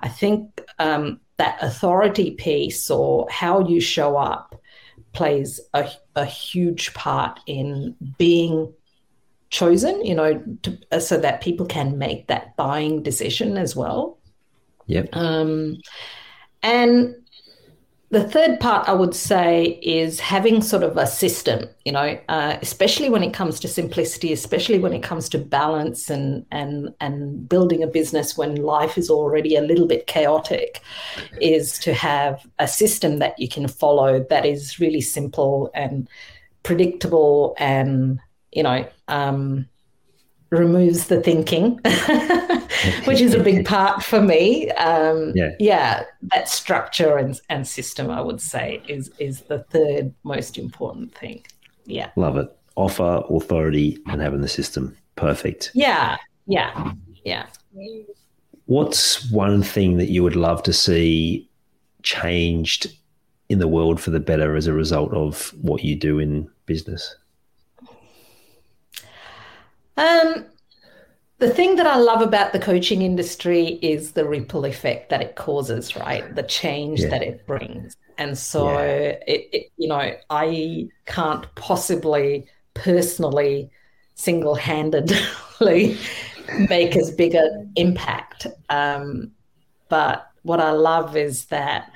[0.00, 4.60] I think um, that authority piece or how you show up
[5.12, 8.72] plays a, a huge part in being
[9.50, 14.18] chosen, you know, to, uh, so that people can make that buying decision as well.
[14.86, 15.08] Yep.
[15.12, 15.80] Um,
[16.62, 17.14] and
[18.10, 22.56] the third part I would say is having sort of a system, you know, uh,
[22.62, 27.48] especially when it comes to simplicity, especially when it comes to balance and and and
[27.48, 30.80] building a business when life is already a little bit chaotic,
[31.40, 36.08] is to have a system that you can follow that is really simple and
[36.62, 38.20] predictable and
[38.52, 39.66] you know um,
[40.50, 41.78] removes the thinking,
[43.04, 44.70] which is a big part for me.
[44.72, 45.50] Um, yeah.
[45.58, 51.14] yeah, that structure and, and system, I would say, is is the third most important
[51.14, 51.44] thing.
[51.86, 52.48] Yeah, love it.
[52.76, 55.70] Offer authority and having the system perfect.
[55.74, 56.16] Yeah,
[56.46, 56.92] yeah,
[57.24, 57.46] yeah.
[58.66, 61.48] What's one thing that you would love to see
[62.02, 62.86] changed
[63.48, 67.16] in the world for the better as a result of what you do in business?
[69.96, 70.46] Um,
[71.38, 75.36] the thing that I love about the coaching industry is the ripple effect that it
[75.36, 76.34] causes, right?
[76.34, 77.08] The change yeah.
[77.08, 77.96] that it brings.
[78.18, 79.18] And so, yeah.
[79.26, 83.70] it, it, you know, I can't possibly personally,
[84.14, 85.98] single handedly
[86.68, 88.46] make as big an impact.
[88.68, 89.32] Um,
[89.88, 91.92] but what I love is that,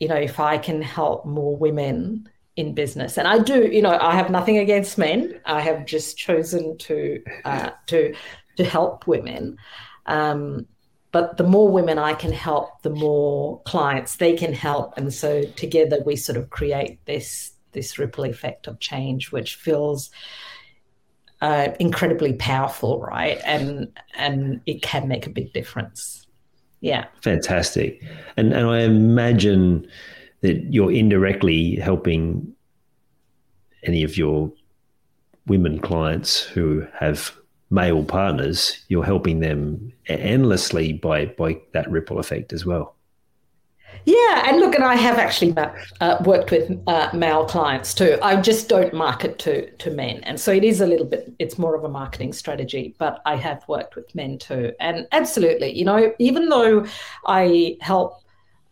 [0.00, 2.28] you know, if I can help more women
[2.58, 3.16] in business.
[3.16, 5.40] And i do you know i have nothing against men.
[5.46, 8.12] I have just chosen to uh, to
[8.56, 9.56] to help women.
[10.06, 10.66] Um,
[11.12, 14.94] but the more women i can help the more clients they can help.
[14.96, 20.10] And so together we sort of create this this ripple effect of change which feels
[21.40, 23.38] uh, incredibly powerful right?
[23.44, 26.26] And and it can make a big difference.
[26.80, 27.04] Yeah.
[27.22, 28.02] Fantastic.
[28.36, 29.86] And and i imagine
[30.40, 32.54] that you're indirectly helping
[33.82, 34.52] any of your
[35.46, 37.32] women clients who have
[37.70, 42.94] male partners, you're helping them endlessly by by that ripple effect as well.
[44.04, 48.18] Yeah, and look, and I have actually uh, worked with uh, male clients too.
[48.22, 51.32] I just don't market to to men, and so it is a little bit.
[51.38, 55.76] It's more of a marketing strategy, but I have worked with men too, and absolutely,
[55.76, 56.86] you know, even though
[57.26, 58.22] I help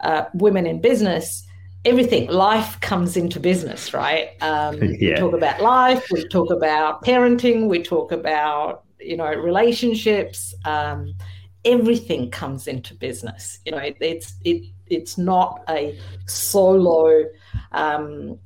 [0.01, 1.46] uh, women in business,
[1.87, 5.15] everything life comes into business right um, yeah.
[5.15, 11.15] we talk about life we talk about parenting we talk about you know relationships um,
[11.67, 13.59] everything comes into business.
[13.67, 17.25] You know, it, it's it it's not a solo.
[17.73, 18.39] Um,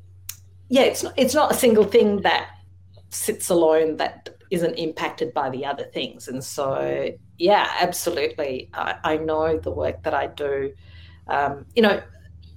[0.69, 2.49] yeah, it's not, it's not a single thing that
[3.11, 6.29] sits alone that isn't impacted by the other things.
[6.29, 8.71] And so, yeah, absolutely.
[8.73, 10.73] I, I know the work that I do.
[11.27, 12.01] Um, you know,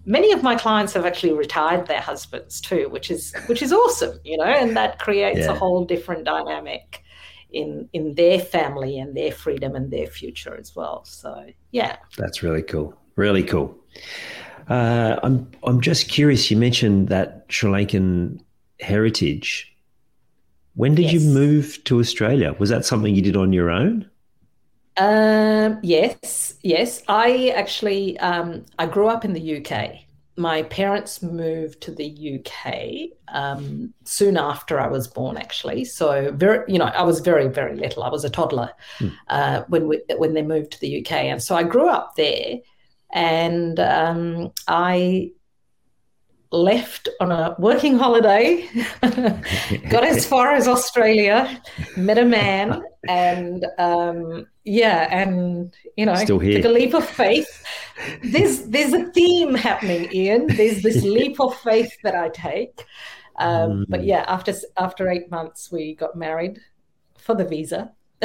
[0.05, 4.19] many of my clients have actually retired their husbands too, which is which is awesome.
[4.23, 5.51] You know, and that creates yeah.
[5.51, 7.03] a whole different dynamic
[7.51, 11.05] in in their family and their freedom and their future as well.
[11.05, 12.93] So, yeah, that's really cool.
[13.15, 13.77] Really cool.
[14.69, 16.49] Uh, I'm I'm just curious.
[16.49, 18.39] You mentioned that Sri Lankan
[18.79, 19.69] heritage.
[20.75, 21.13] When did yes.
[21.13, 22.55] you move to Australia?
[22.57, 24.09] Was that something you did on your own?
[24.97, 27.01] Um, yes, yes.
[27.07, 29.99] I actually um, I grew up in the UK.
[30.35, 35.85] My parents moved to the UK um, soon after I was born, actually.
[35.85, 38.03] So very, you know, I was very, very little.
[38.03, 39.09] I was a toddler hmm.
[39.27, 42.57] uh, when we, when they moved to the UK, and so I grew up there.
[43.11, 45.33] And um, I
[46.53, 48.67] left on a working holiday,
[49.89, 51.61] got as far as Australia,
[51.97, 56.61] met a man, and um, yeah, and you know, Still here.
[56.61, 57.65] took a leap of faith.
[58.23, 60.47] There's there's a theme happening, Ian.
[60.47, 62.85] There's this leap of faith that I take.
[63.37, 63.85] Um, mm.
[63.89, 66.59] But yeah, after after eight months, we got married
[67.17, 67.91] for the visa.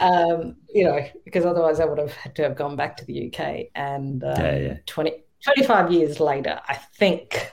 [0.00, 3.26] um, you know, because otherwise I would have had to have gone back to the
[3.26, 3.66] UK.
[3.74, 4.76] And um, yeah, yeah.
[4.86, 7.52] 20, 25 years later, I think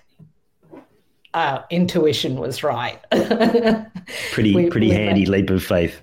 [1.38, 3.00] uh, intuition was right.
[4.32, 6.02] pretty we, pretty we handy made, leap of faith.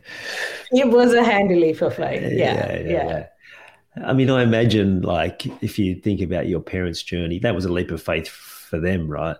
[0.70, 2.22] It was a handy leap of faith.
[2.22, 2.80] Yeah, yeah.
[2.80, 3.26] yeah, yeah.
[4.05, 7.72] I mean, I imagine like if you think about your parents' journey, that was a
[7.72, 9.37] leap of faith for them, right?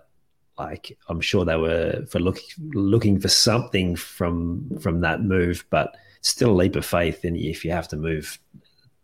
[0.57, 2.39] like I'm sure they were for look,
[2.73, 7.23] looking for something from from that move, but still a leap of faith.
[7.23, 8.39] And if you have to move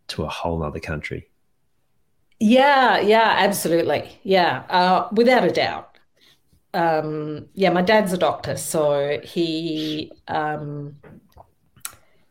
[0.09, 1.29] to a whole other country,
[2.39, 5.90] yeah, yeah, absolutely, yeah, uh, without a doubt.
[6.73, 10.95] Um, yeah, my dad's a doctor, so he um,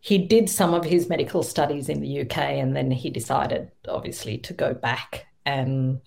[0.01, 4.38] he did some of his medical studies in the UK, and then he decided, obviously,
[4.38, 6.01] to go back and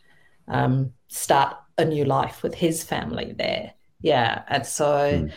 [0.48, 3.74] um, start a new life with his family there.
[4.02, 4.44] Yeah.
[4.48, 5.32] And so mm.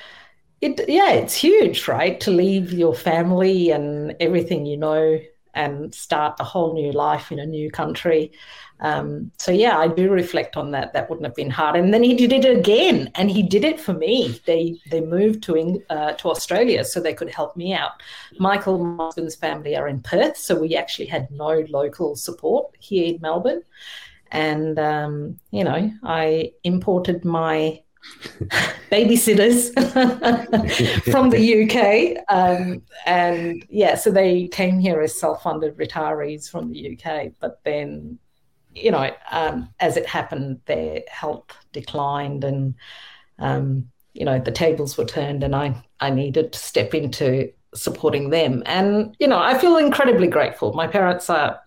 [0.61, 2.19] it yeah, it's huge, right?
[2.21, 5.21] To leave your family and everything you know
[5.57, 8.31] and start a whole new life in a new country.
[8.81, 10.93] Um, so yeah, I do reflect on that.
[10.93, 11.77] That wouldn't have been hard.
[11.77, 14.41] And then he did it again, and he did it for me.
[14.47, 18.03] They they moved to uh, to Australia so they could help me out.
[18.39, 23.21] Michael, husband's family are in Perth, so we actually had no local support here in
[23.21, 23.63] Melbourne
[24.33, 27.83] and um, you know I imported my
[28.91, 29.73] babysitters
[31.11, 36.97] from the UK, um, and yeah, so they came here as self-funded retirees from the
[36.97, 37.33] UK.
[37.41, 38.19] But then,
[38.75, 42.75] you know, um, as it happened, their health declined, and
[43.39, 48.31] um, you know the tables were turned, and I I needed to step into supporting
[48.31, 48.63] them.
[48.67, 50.73] And you know, I feel incredibly grateful.
[50.73, 51.61] My parents are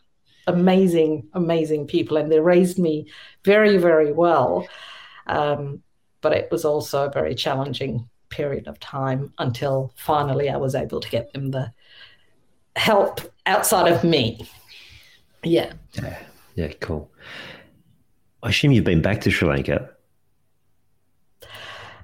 [0.47, 3.07] amazing, amazing people, and they raised me
[3.43, 4.67] very, very well.
[5.27, 5.81] Um,
[6.21, 10.99] but it was also a very challenging period of time until finally I was able
[10.99, 11.71] to get them the
[12.75, 14.47] help outside of me.
[15.43, 15.73] Yeah.
[15.93, 16.19] Yeah.
[16.55, 16.71] Yeah.
[16.79, 17.09] Cool.
[18.43, 19.89] I assume you've been back to Sri Lanka.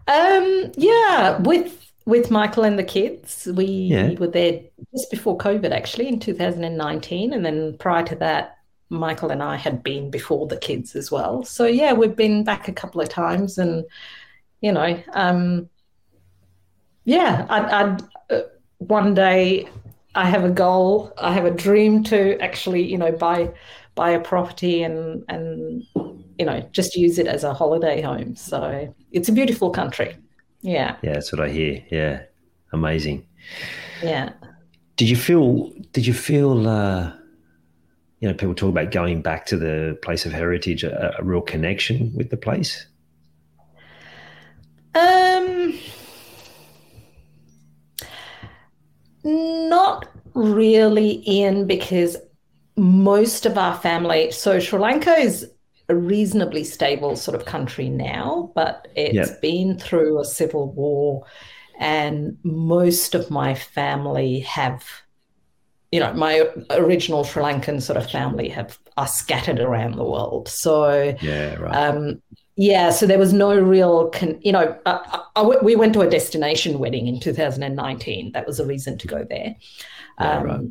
[0.07, 3.47] Um, yeah, with with Michael and the kids.
[3.53, 4.13] We yeah.
[4.13, 4.61] were there
[4.93, 7.33] just before COVID, actually, in 2019.
[7.33, 8.57] And then prior to that,
[8.95, 11.43] Michael and I had been before the kids as well.
[11.43, 13.57] So, yeah, we've been back a couple of times.
[13.57, 13.85] And,
[14.61, 15.69] you know, um,
[17.03, 18.41] yeah, I'd, I'd uh,
[18.79, 19.69] one day
[20.15, 23.53] I have a goal, I have a dream to actually, you know, buy
[23.95, 25.83] buy a property and and
[26.37, 28.35] you know just use it as a holiday home.
[28.35, 30.15] So it's a beautiful country.
[30.61, 30.97] Yeah.
[31.01, 31.83] Yeah, that's what I hear.
[31.89, 32.23] Yeah.
[32.73, 33.25] Amazing.
[34.03, 34.33] Yeah.
[34.97, 37.11] Did you feel did you feel uh
[38.25, 41.41] you know, people talk about going back to the place of heritage, a, a real
[41.41, 42.87] connection with the place?
[44.95, 45.77] Um
[49.23, 52.17] not really in because
[52.77, 55.49] most of our family so Sri Lanka is
[55.89, 59.41] a reasonably stable sort of country now, but it's yep.
[59.41, 61.25] been through a civil war,
[61.79, 64.83] and most of my family have,
[65.91, 70.47] you know, my original Sri Lankan sort of family have are scattered around the world.
[70.47, 71.75] So, yeah, right.
[71.75, 72.21] Um,
[72.57, 76.09] yeah, so there was no real, con- you know, uh, uh we went to a
[76.09, 78.31] destination wedding in 2019.
[78.31, 79.55] That was a reason to go there.
[80.19, 80.61] Yeah, um, right.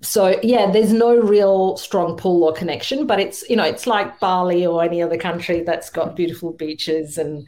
[0.00, 4.18] So yeah, there's no real strong pull or connection, but it's you know it's like
[4.20, 7.46] Bali or any other country that's got beautiful beaches and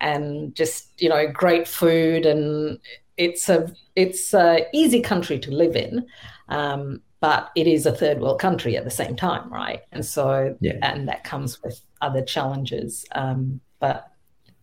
[0.00, 2.78] and just you know great food and
[3.20, 6.06] it's a it's a easy country to live in.
[6.48, 9.82] Um, but it is a third world country at the same time, right?
[9.92, 10.78] And so, yeah.
[10.82, 13.04] and that comes with other challenges.
[13.12, 14.10] Um, but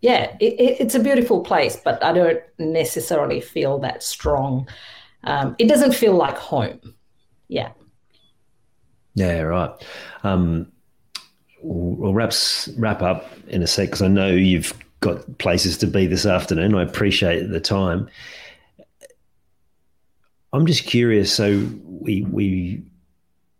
[0.01, 4.67] yeah, it, it, it's a beautiful place, but I don't necessarily feel that strong.
[5.23, 6.95] Um, it doesn't feel like home.
[7.47, 7.69] Yeah.
[9.13, 9.71] Yeah, right.
[10.23, 10.71] Um,
[11.61, 12.33] we'll wrap,
[12.75, 16.73] wrap up in a sec because I know you've got places to be this afternoon.
[16.73, 18.09] I appreciate the time.
[20.53, 21.33] I'm just curious.
[21.33, 22.83] So we we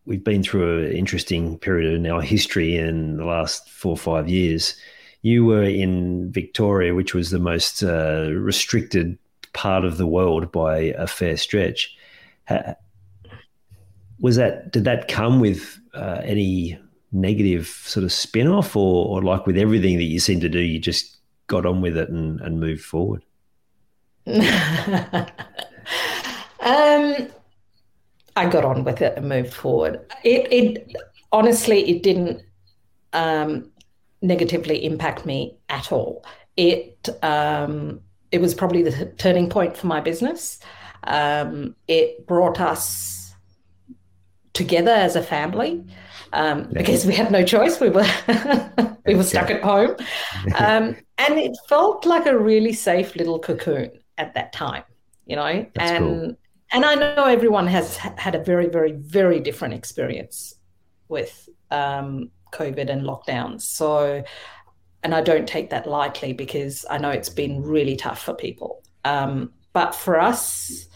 [0.06, 4.30] we've been through an interesting period in our history in the last four or five
[4.30, 4.76] years.
[5.22, 9.18] You were in Victoria, which was the most uh, restricted
[9.54, 11.96] part of the world by a fair stretch.
[14.20, 16.80] Was that did that come with uh, any
[17.12, 20.60] negative sort of spin off, or, or like with everything that you seem to do,
[20.60, 21.18] you just
[21.48, 23.24] got on with it and, and moved forward?
[26.68, 27.30] Um,
[28.36, 30.02] I got on with it and moved forward.
[30.24, 30.96] It, it
[31.32, 32.42] honestly, it didn't
[33.14, 33.72] um,
[34.22, 36.26] negatively impact me at all.
[36.58, 38.02] It um,
[38.32, 40.60] it was probably the turning point for my business.
[41.04, 43.34] Um, it brought us
[44.52, 45.86] together as a family
[46.34, 46.68] um, yeah.
[46.74, 47.80] because we had no choice.
[47.80, 48.08] We were
[49.06, 49.96] we were stuck at home,
[50.56, 54.84] um, and it felt like a really safe little cocoon at that time.
[55.26, 56.38] You know, That's and cool
[56.72, 60.56] and I know everyone has had a very, very, very different experience
[61.08, 63.62] with um, COVID and lockdowns.
[63.62, 64.24] So,
[65.04, 68.84] and I don't take that lightly because I know it's been really tough for people.
[69.06, 70.88] Um, but for us,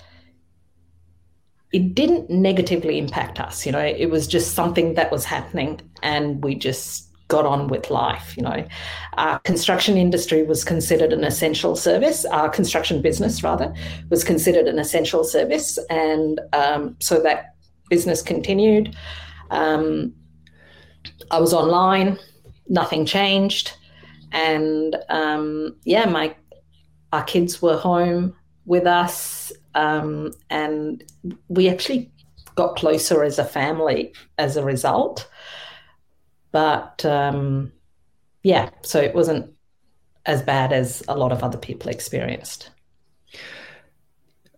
[1.72, 3.66] it didn't negatively impact us.
[3.66, 7.90] You know, it was just something that was happening, and we just got on with
[7.90, 8.36] life.
[8.36, 8.68] You know,
[9.14, 12.26] our construction industry was considered an essential service.
[12.26, 13.74] Our construction business, rather,
[14.10, 17.56] was considered an essential service, and um, so that
[17.90, 18.96] business continued.
[19.50, 20.14] Um,
[21.32, 22.20] I was online.
[22.68, 23.74] Nothing changed,
[24.34, 26.36] and um, yeah, my
[27.14, 31.04] our kids were home with us, um, and
[31.48, 32.12] we actually
[32.56, 35.28] got closer as a family as a result.
[36.52, 37.72] But um,
[38.44, 39.54] yeah, so it wasn't
[40.26, 42.70] as bad as a lot of other people experienced.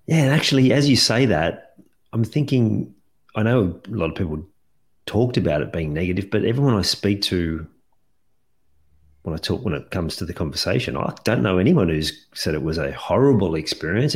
[0.06, 1.76] Yeah, and actually, as you say that,
[2.12, 2.94] I'm thinking,
[3.36, 4.46] I know a lot of people
[5.06, 7.68] talked about it being negative, but everyone I speak to
[9.24, 12.54] when I talk when it comes to the conversation, I don't know anyone who's said
[12.54, 14.16] it was a horrible experience.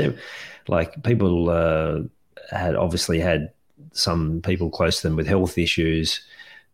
[0.68, 2.00] Like people uh,
[2.52, 3.52] had obviously had
[3.94, 6.22] some people close to them with health issues,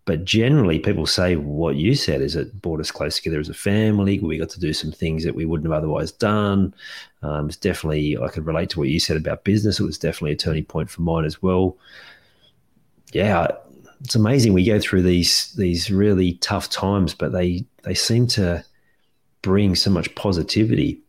[0.06, 3.54] but generally, people say what you said is it brought us close together as a
[3.54, 4.20] family.
[4.20, 6.74] We got to do some things that we wouldn't have otherwise done.
[7.22, 9.80] Um, it's definitely, I could relate to what you said about business.
[9.80, 11.78] It was definitely a turning point for mine as well.
[13.14, 13.47] Yeah,
[14.01, 14.51] it's amazing.
[14.51, 18.66] We go through these these really tough times, but they they seem to
[19.41, 20.99] bring so much positivity.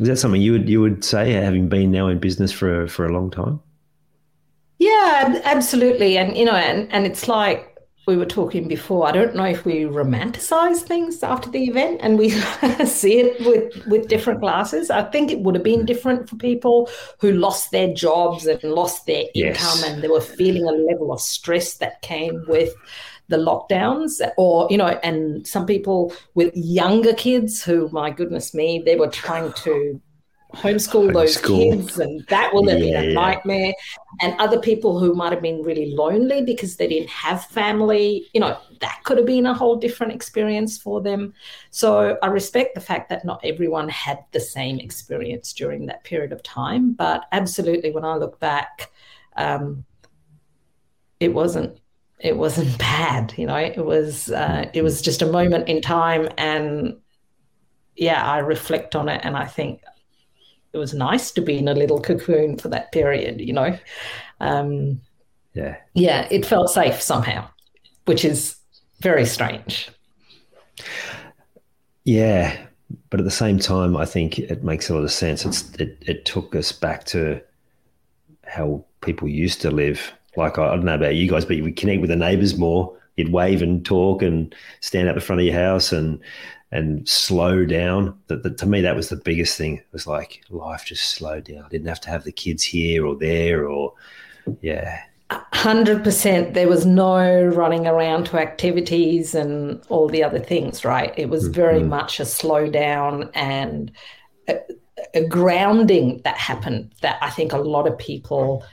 [0.00, 3.06] Is that something you would you would say, having been now in business for for
[3.06, 3.60] a long time?
[4.78, 6.18] Yeah, absolutely.
[6.18, 7.73] And you know, and and it's like
[8.06, 12.18] we were talking before, I don't know if we romanticize things after the event and
[12.18, 12.30] we
[12.86, 14.90] see it with, with different glasses.
[14.90, 19.06] I think it would have been different for people who lost their jobs and lost
[19.06, 19.56] their yes.
[19.56, 22.74] income and they were feeling a level of stress that came with
[23.28, 28.82] the lockdowns or you know and some people with younger kids who my goodness me
[28.84, 29.98] they were trying to
[30.54, 33.74] homeschool, those kids, and that will have yeah, been a nightmare.
[34.20, 38.40] And other people who might have been really lonely because they didn't have family, you
[38.40, 41.34] know, that could have been a whole different experience for them.
[41.70, 46.32] So I respect the fact that not everyone had the same experience during that period
[46.32, 46.92] of time.
[46.92, 48.92] But absolutely, when I look back,
[49.36, 49.84] um,
[51.20, 51.78] it wasn't
[52.20, 56.28] it wasn't bad you know it was uh, it was just a moment in time
[56.38, 56.96] and
[57.96, 59.80] yeah i reflect on it and i think
[60.74, 63.78] it was nice to be in a little cocoon for that period, you know.
[64.40, 65.00] Um,
[65.54, 67.48] yeah, yeah, it felt safe somehow,
[68.06, 68.56] which is
[69.00, 69.88] very strange.
[72.04, 72.56] Yeah,
[73.08, 75.44] but at the same time, I think it makes a lot of sense.
[75.44, 77.40] It's it, it took us back to
[78.44, 80.12] how people used to live.
[80.36, 82.94] Like I, I don't know about you guys, but we connect with the neighbours more
[83.16, 86.18] you'd wave and talk and stand at the front of your house and
[86.74, 88.18] and slow down.
[88.26, 89.78] That to me, that was the biggest thing.
[89.78, 91.64] It was like life just slowed down.
[91.64, 93.94] I didn't have to have the kids here or there or
[94.60, 95.00] yeah.
[95.30, 96.54] Hundred percent.
[96.54, 100.84] There was no running around to activities and all the other things.
[100.84, 101.14] Right.
[101.16, 101.90] It was very mm-hmm.
[101.90, 103.92] much a slow down and
[104.48, 104.58] a,
[105.14, 106.92] a, grounding that happened.
[107.02, 108.64] That I think a lot of people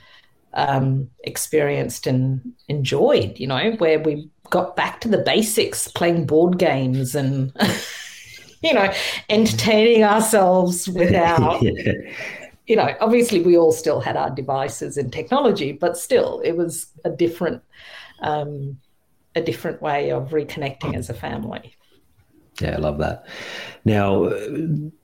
[0.54, 3.38] um, experienced and enjoyed.
[3.38, 7.52] You know, where we got back to the basics, playing board games and,
[8.62, 8.92] you know,
[9.30, 11.92] entertaining ourselves without, yeah.
[12.66, 16.88] you know, obviously we all still had our devices and technology, but still it was
[17.04, 17.62] a different,
[18.20, 18.78] um,
[19.34, 21.74] a different way of reconnecting as a family.
[22.60, 23.26] Yeah, I love that.
[23.84, 24.28] Now,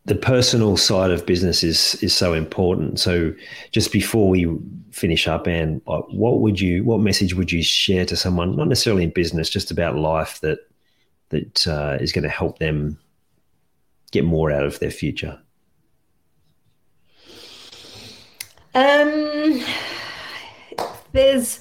[0.04, 3.00] the personal side of business is is so important.
[3.00, 3.34] So,
[3.72, 4.46] just before we
[4.90, 9.04] finish up, and what would you, what message would you share to someone, not necessarily
[9.04, 10.58] in business, just about life that
[11.30, 12.98] that uh, is going to help them
[14.12, 15.38] get more out of their future?
[18.74, 19.64] Um,
[21.12, 21.60] there's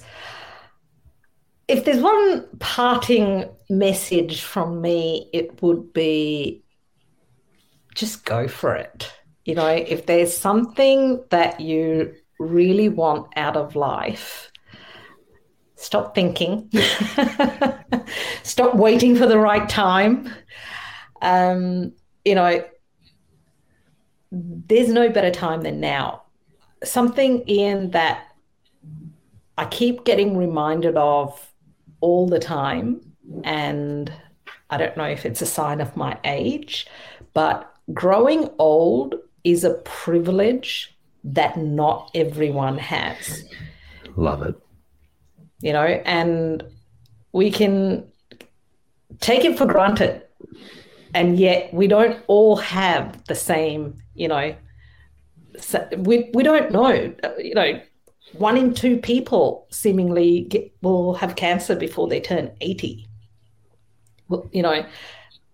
[1.68, 6.64] if there's one parting message from me, it would be
[7.94, 9.12] just go for it.
[9.44, 14.50] You know, if there's something that you really want out of life,
[15.76, 16.70] stop thinking,
[18.42, 20.30] stop waiting for the right time.
[21.20, 21.92] Um,
[22.24, 22.64] you know,
[24.30, 26.22] there's no better time than now.
[26.84, 28.28] Something in that
[29.56, 31.48] I keep getting reminded of
[32.00, 33.00] all the time.
[33.44, 34.12] And
[34.70, 36.86] I don't know if it's a sign of my age,
[37.34, 39.14] but growing old
[39.44, 43.44] is a privilege that not everyone has.
[44.16, 44.54] Love it.
[45.60, 46.64] You know, and
[47.32, 48.06] we can
[49.20, 50.22] take it for granted.
[51.14, 54.54] And yet we don't all have the same, you know,
[55.96, 57.80] we, we don't know, you know,
[58.34, 63.06] one in two people seemingly get, will have cancer before they turn 80
[64.28, 64.84] well, you know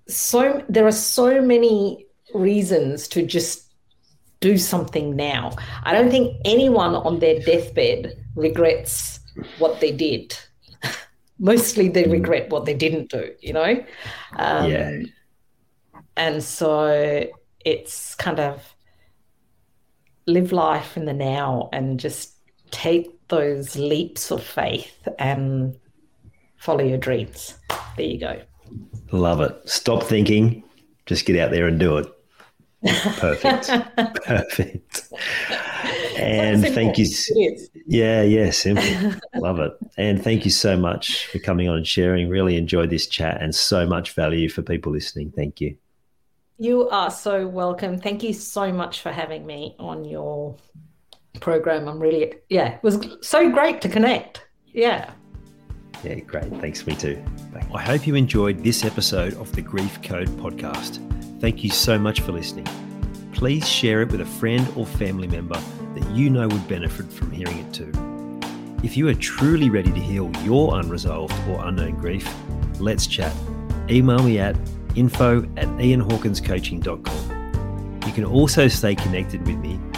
[0.09, 3.65] so there are so many reasons to just
[4.41, 5.57] do something now.
[5.85, 9.21] I don't think anyone on their deathbed regrets
[9.59, 10.37] what they did.
[11.39, 12.13] Mostly they mm.
[12.13, 13.85] regret what they didn't do you know?
[14.37, 15.01] Um, yeah.
[16.17, 17.27] and so
[17.65, 18.75] it's kind of
[20.27, 22.34] live life in the now and just
[22.75, 25.79] take those leaps of faith and
[26.57, 27.55] follow your dreams.
[27.97, 28.43] There you go.
[29.13, 29.57] Love it.
[29.69, 30.65] Stop thinking,
[31.07, 32.11] just get out there and do it.
[33.17, 33.71] Perfect.
[34.25, 35.09] Perfect.
[36.19, 37.07] And thank you.
[37.87, 39.15] Yeah, yeah, simple.
[39.37, 39.73] Love it.
[39.97, 42.29] And thank you so much for coming on and sharing.
[42.29, 45.33] Really enjoyed this chat and so much value for people listening.
[45.35, 45.77] Thank you.
[46.59, 47.99] You are so welcome.
[47.99, 50.57] Thank you so much for having me on your
[51.41, 51.89] program.
[51.89, 54.47] I'm really, yeah, it was so great to connect.
[54.67, 55.13] Yeah.
[56.03, 56.51] Yeah, great.
[56.61, 57.23] Thanks, me too.
[57.53, 57.67] Bye.
[57.75, 61.01] I hope you enjoyed this episode of the Grief Code podcast.
[61.41, 62.67] Thank you so much for listening.
[63.33, 65.61] Please share it with a friend or family member
[65.95, 67.93] that you know would benefit from hearing it too.
[68.83, 72.29] If you are truly ready to heal your unresolved or unknown grief,
[72.79, 73.35] let's chat.
[73.89, 74.57] Email me at
[74.95, 78.01] info at ianhawkinscoaching.com.
[78.07, 79.81] You can also stay connected with me